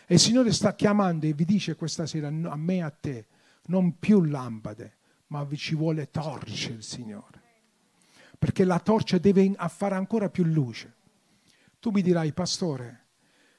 E 0.05 0.15
il 0.15 0.19
Signore 0.19 0.51
sta 0.51 0.75
chiamando 0.75 1.25
e 1.25 1.33
vi 1.33 1.45
dice 1.45 1.75
questa 1.75 2.05
sera 2.05 2.27
a 2.27 2.55
me 2.55 2.75
e 2.75 2.81
a 2.81 2.89
te, 2.89 3.25
non 3.67 3.97
più 3.99 4.23
lampade, 4.23 4.97
ma 5.27 5.43
vi 5.43 5.57
ci 5.57 5.75
vuole 5.75 6.09
torce 6.09 6.71
il 6.71 6.83
Signore. 6.83 7.41
Perché 8.37 8.65
la 8.65 8.79
torcia 8.79 9.17
deve 9.17 9.53
fare 9.69 9.95
ancora 9.95 10.29
più 10.29 10.43
luce. 10.43 10.95
Tu 11.79 11.91
mi 11.91 12.01
dirai, 12.01 12.33
pastore, 12.33 13.01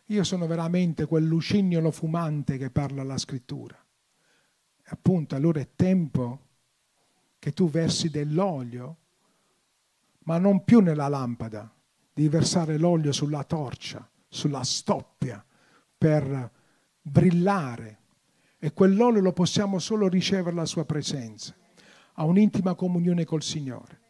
Io 0.09 0.23
sono 0.23 0.47
veramente 0.47 1.07
quel 1.07 1.25
lucignolo 1.25 1.91
fumante 1.91 2.59
che 2.59 2.71
parla 2.71 3.03
la 3.03 3.17
scrittura. 3.17 3.75
E 4.83 4.89
appunto, 4.91 5.35
allora 5.35 5.61
è 5.61 5.69
tempo 5.75 6.41
che 7.39 7.53
tu 7.53 7.71
versi 7.71 8.11
dell'olio, 8.11 8.97
ma 10.25 10.37
non 10.37 10.63
più 10.65 10.81
nella 10.81 11.09
lampada, 11.09 11.75
devi 12.13 12.29
versare 12.29 12.77
l'olio 12.77 13.13
sulla 13.13 13.45
torcia, 13.45 14.07
sulla 14.29 14.63
stoppia, 14.63 15.43
per 15.97 16.51
brillare. 17.01 17.99
E 18.65 18.73
quell'olio 18.73 19.21
lo 19.21 19.35
possiamo 19.35 19.79
solo 19.79 20.09
ricevere 20.09 20.49
alla 20.49 20.65
sua 20.65 20.87
presenza, 20.87 21.55
a 22.15 22.25
un'intima 22.25 22.75
comunione 22.75 23.27
col 23.27 23.43
Signore. 23.43 24.01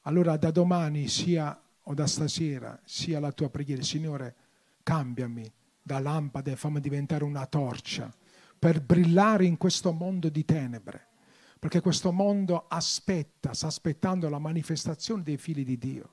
Allora 0.00 0.36
da 0.36 0.50
domani 0.50 1.06
sia 1.06 1.62
o 1.80 1.94
da 1.94 2.08
stasera 2.08 2.76
sia 2.84 3.20
la 3.20 3.30
tua 3.30 3.50
preghiera, 3.50 3.82
Signore, 3.82 4.34
cambiami 4.82 5.48
da 5.80 6.00
lampada 6.00 6.50
e 6.50 6.56
fammi 6.56 6.80
diventare 6.80 7.22
una 7.22 7.46
torcia 7.46 8.12
per 8.58 8.82
brillare 8.82 9.44
in 9.44 9.58
questo 9.58 9.92
mondo 9.92 10.28
di 10.28 10.44
tenebre, 10.44 11.06
perché 11.60 11.80
questo 11.80 12.10
mondo 12.10 12.66
aspetta, 12.66 13.54
sta 13.54 13.68
aspettando 13.68 14.28
la 14.28 14.40
manifestazione 14.40 15.22
dei 15.22 15.36
figli 15.36 15.64
di 15.64 15.78
Dio. 15.78 16.10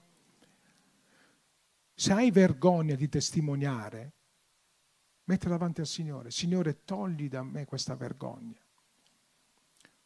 Se 1.95 2.13
hai 2.13 2.29
vergogna 2.29 2.93
di 2.93 3.09
testimoniare, 3.09 4.13
metti 5.25 5.47
davanti 5.47 5.81
al 5.81 5.88
Signore, 5.88 6.31
Signore, 6.31 6.83
togli 6.83 7.27
da 7.27 7.43
me 7.43 7.65
questa 7.65 7.95
vergogna. 7.95 8.59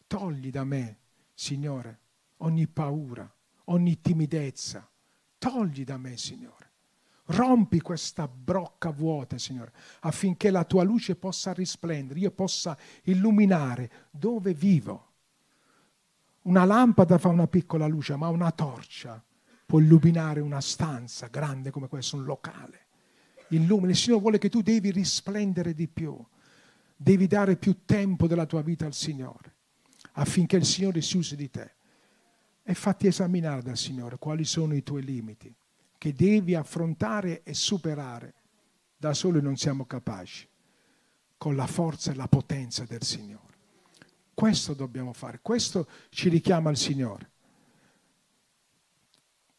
Togli 0.08 0.50
da 0.50 0.64
me, 0.64 0.98
Signore, 1.34 2.00
ogni 2.38 2.68
paura, 2.68 3.32
ogni 3.66 4.02
timidezza. 4.02 4.90
Togli 5.38 5.84
da 5.84 5.98
me, 5.98 6.18
Signore. 6.18 6.68
Rompi 7.26 7.80
questa 7.80 8.28
brocca 8.28 8.90
vuota, 8.90 9.38
Signore, 9.38 9.72
affinché 10.02 10.50
la 10.50 10.64
tua 10.64 10.84
luce 10.84 11.16
possa 11.16 11.54
risplendere, 11.54 12.20
io 12.20 12.32
possa 12.32 12.76
illuminare 13.04 14.08
dove 14.10 14.54
vivo. 14.54 15.08
Una 16.44 16.66
lampada 16.66 17.20
fa 17.20 17.28
una 17.28 17.48
piccola 17.48 17.86
luce, 17.86 18.16
ma 18.16 18.30
una 18.30 18.52
torcia 18.52 19.24
può 19.70 19.80
illuminare 19.80 20.40
una 20.40 20.62
stanza 20.62 21.28
grande 21.28 21.70
come 21.70 21.88
questa, 21.88 22.16
un 22.16 22.24
locale. 22.24 22.88
Illumina, 23.50 23.90
il 23.90 23.96
Signore 23.96 24.22
vuole 24.22 24.38
che 24.38 24.50
tu 24.50 24.62
devi 24.62 24.92
risplendere 24.92 25.74
di 25.74 25.88
più, 25.88 26.18
devi 26.96 27.28
dare 27.28 27.56
più 27.56 27.86
tempo 27.86 28.28
della 28.28 28.46
tua 28.46 28.62
vita 28.62 28.86
al 28.86 28.94
Signore, 28.94 29.56
affinché 30.14 30.58
il 30.58 30.66
Signore 30.66 31.02
si 31.02 31.18
usi 31.18 31.36
di 31.36 31.50
te. 31.50 31.74
E 32.64 32.74
fatti 32.76 33.08
esaminare 33.08 33.64
dal 33.64 33.78
Signore 33.78 34.18
quali 34.20 34.46
sono 34.46 34.76
i 34.76 34.84
tuoi 34.84 35.04
limiti 35.04 35.54
che 36.00 36.14
devi 36.14 36.56
affrontare 36.56 37.44
e 37.44 37.54
superare. 37.54 38.34
Da 38.98 39.14
soli 39.14 39.42
non 39.42 39.58
siamo 39.58 39.86
capaci, 39.86 40.48
con 41.38 41.56
la 41.56 41.68
forza 41.68 42.12
e 42.12 42.16
la 42.16 42.28
potenza 42.28 42.86
del 42.86 43.04
Signore. 43.04 43.48
Questo 44.34 44.74
dobbiamo 44.74 45.14
fare, 45.14 45.40
questo 45.42 45.88
ci 46.10 46.30
richiama 46.30 46.70
il 46.70 46.78
Signore. 46.78 47.32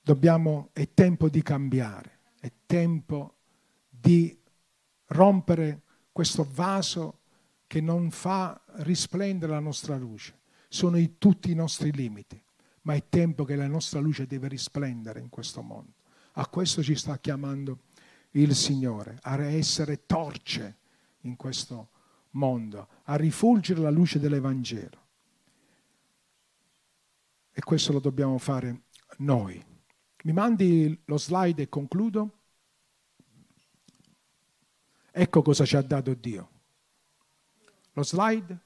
Dobbiamo, 0.03 0.71
è 0.73 0.89
tempo 0.95 1.29
di 1.29 1.43
cambiare, 1.43 2.21
è 2.41 2.51
tempo 2.65 3.40
di 4.01 4.37
rompere 5.07 5.83
questo 6.13 6.47
vaso 6.51 7.19
che 7.67 7.81
non 7.81 8.11
fa 8.11 8.61
risplendere 8.79 9.53
la 9.53 9.61
nostra 9.61 9.97
luce. 9.97 10.39
Sono 10.69 10.97
i, 10.97 11.19
tutti 11.19 11.51
i 11.51 11.55
nostri 11.55 11.93
limiti, 11.93 12.41
ma 12.83 12.95
è 12.95 13.09
tempo 13.09 13.45
che 13.45 13.57
la 13.57 13.67
nostra 13.67 14.01
luce 14.01 14.27
deve 14.27 14.49
risplendere 14.49 15.21
in 15.21 15.29
questo 15.29 15.63
mondo. 15.63 15.93
A 16.35 16.47
questo 16.49 16.83
ci 16.83 16.95
sta 16.95 17.19
chiamando 17.19 17.81
il 18.33 18.55
Signore, 18.55 19.19
a 19.23 19.41
essere 19.43 20.07
torce 20.07 20.79
in 21.23 21.37
questo 21.37 21.91
mondo, 22.31 22.89
a 23.05 23.17
rifulgere 23.17 23.81
la 23.81 23.91
luce 23.91 24.19
dell'Evangelo. 24.19 24.99
E 27.53 27.61
questo 27.63 27.93
lo 27.93 28.01
dobbiamo 28.01 28.39
fare 28.39 28.83
noi. 29.19 29.63
Mi 30.23 30.33
mandi 30.33 31.03
lo 31.05 31.19
slide 31.19 31.63
e 31.63 31.69
concludo? 31.69 32.40
Ecco 35.13 35.43
cosa 35.43 35.65
ci 35.65 35.77
ha 35.77 35.83
dato 35.83 36.15
Dio. 36.15 36.49
Lo 37.93 38.03
slide? 38.03 38.59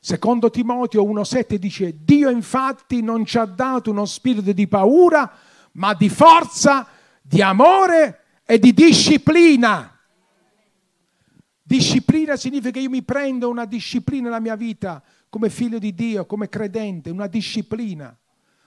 Secondo 0.00 0.50
Timoteo 0.50 1.04
1,7 1.04 1.54
dice, 1.56 1.94
Dio 2.02 2.28
infatti 2.30 3.02
non 3.02 3.24
ci 3.24 3.38
ha 3.38 3.44
dato 3.44 3.90
uno 3.90 4.04
spirito 4.04 4.52
di 4.52 4.66
paura, 4.66 5.32
ma 5.72 5.94
di 5.94 6.08
forza, 6.08 6.88
di 7.20 7.40
amore 7.40 8.20
e 8.44 8.58
di 8.58 8.72
disciplina. 8.72 9.96
Disciplina 11.62 12.36
significa 12.36 12.72
che 12.72 12.80
io 12.80 12.90
mi 12.90 13.02
prendo 13.02 13.48
una 13.48 13.64
disciplina 13.64 14.24
nella 14.24 14.40
mia 14.40 14.56
vita 14.56 15.02
come 15.28 15.48
figlio 15.48 15.78
di 15.78 15.94
Dio, 15.94 16.26
come 16.26 16.48
credente, 16.48 17.10
una 17.10 17.28
disciplina, 17.28 18.14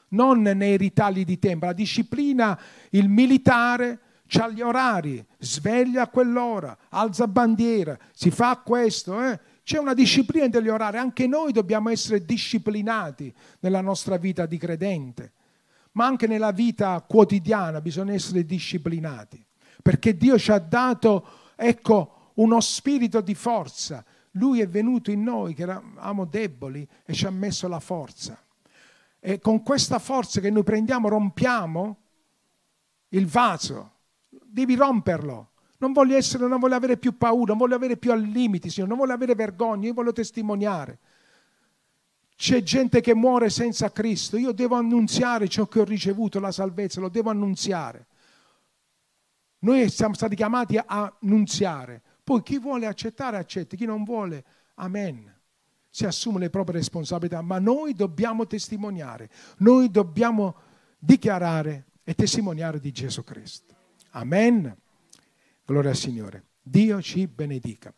non 0.10 0.42
nei 0.42 0.78
ritagli 0.78 1.26
di 1.26 1.38
tempo. 1.38 1.66
La 1.66 1.74
disciplina, 1.74 2.60
il 2.92 3.10
militare 3.10 4.00
ha 4.34 4.50
gli 4.50 4.62
orari, 4.62 5.24
sveglia 5.38 6.04
a 6.04 6.08
quell'ora, 6.08 6.78
alza 6.90 7.28
bandiera, 7.28 7.98
si 8.12 8.32
fa 8.32 8.58
questo. 8.58 9.22
Eh? 9.22 9.40
C'è 9.64 9.78
una 9.78 9.94
disciplina 9.94 10.48
degli 10.48 10.70
orari, 10.70 10.98
anche 10.98 11.28
noi 11.28 11.52
dobbiamo 11.52 11.90
essere 11.90 12.26
disciplinati 12.26 13.34
nella 13.60 13.82
nostra 13.82 14.18
vita 14.18 14.46
di 14.46 14.58
credente 14.58 15.32
ma 15.96 16.06
anche 16.06 16.28
nella 16.28 16.52
vita 16.52 17.02
quotidiana 17.02 17.82
bisogna 17.82 18.14
essere 18.14 18.46
disciplinati, 18.46 19.44
perché 19.82 20.16
Dio 20.16 20.38
ci 20.38 20.52
ha 20.52 20.60
dato, 20.60 21.26
ecco, 21.56 22.32
uno 22.36 22.60
spirito 22.60 23.22
di 23.22 23.34
forza. 23.34 24.04
Lui 24.32 24.60
è 24.60 24.68
venuto 24.68 25.12
in 25.12 25.24
noi 25.24 25.54
che 25.54 25.64
eravamo 25.64 26.26
deboli 26.26 26.88
e 27.06 27.14
ci 27.14 27.26
ha 27.26 27.30
messo 27.30 27.68
la 27.68 27.80
forza. 27.80 28.38
E 29.20 29.40
con 29.40 29.64
questa 29.64 30.00
forza 30.00 30.42
che 30.42 30.50
noi 30.50 30.64
prendiamo 30.64 31.08
rompiamo 31.08 31.98
il 33.10 33.26
vaso. 33.26 33.94
Devi 34.56 34.76
romperlo. 34.76 35.50
Non 35.80 35.92
voglio, 35.92 36.16
essere, 36.16 36.48
non 36.48 36.60
voglio 36.60 36.76
avere 36.76 36.96
più 36.96 37.18
paura, 37.18 37.48
non 37.48 37.58
voglio 37.58 37.76
avere 37.76 37.98
più 37.98 38.14
limiti, 38.16 38.70
Signore, 38.70 38.90
non 38.90 39.00
voglio 39.00 39.14
avere 39.14 39.36
vergogna, 39.36 39.88
io 39.88 39.94
voglio 39.94 40.14
testimoniare. 40.14 40.98
C'è 42.38 42.64
gente 42.64 43.02
che 43.02 43.14
muore 43.14 43.50
senza 43.50 43.92
Cristo. 43.92 44.38
Io 44.38 44.54
devo 44.54 44.76
annunziare 44.76 45.50
ciò 45.50 45.68
che 45.68 45.82
ho 45.82 45.84
ricevuto, 45.84 46.40
la 46.40 46.54
salvezza, 46.54 47.02
lo 47.02 47.10
devo 47.10 47.32
annunziare. 47.32 48.08
Noi 49.60 49.90
siamo 49.90 50.14
stati 50.14 50.38
chiamati 50.38 50.78
a 50.78 50.86
annunziare. 51.20 52.02
Poi 52.24 52.42
chi 52.42 52.58
vuole 52.58 52.86
accettare, 52.86 53.36
accetta. 53.36 53.76
Chi 53.76 53.86
non 53.86 54.06
vuole, 54.06 54.46
amen. 54.76 55.34
Si 55.90 56.06
assume 56.06 56.40
le 56.40 56.50
proprie 56.50 56.78
responsabilità. 56.78 57.42
Ma 57.42 57.60
noi 57.60 57.94
dobbiamo 57.94 58.48
testimoniare. 58.48 59.30
Noi 59.58 59.92
dobbiamo 59.92 60.56
dichiarare 60.98 61.88
e 62.06 62.14
testimoniare 62.14 62.80
di 62.80 62.94
Gesù 62.94 63.22
Cristo. 63.26 63.75
Amen. 64.16 64.74
Gloria 65.66 65.90
al 65.90 65.98
Signore. 65.98 66.44
Dio 66.62 67.02
ci 67.02 67.28
benedica. 67.28 67.94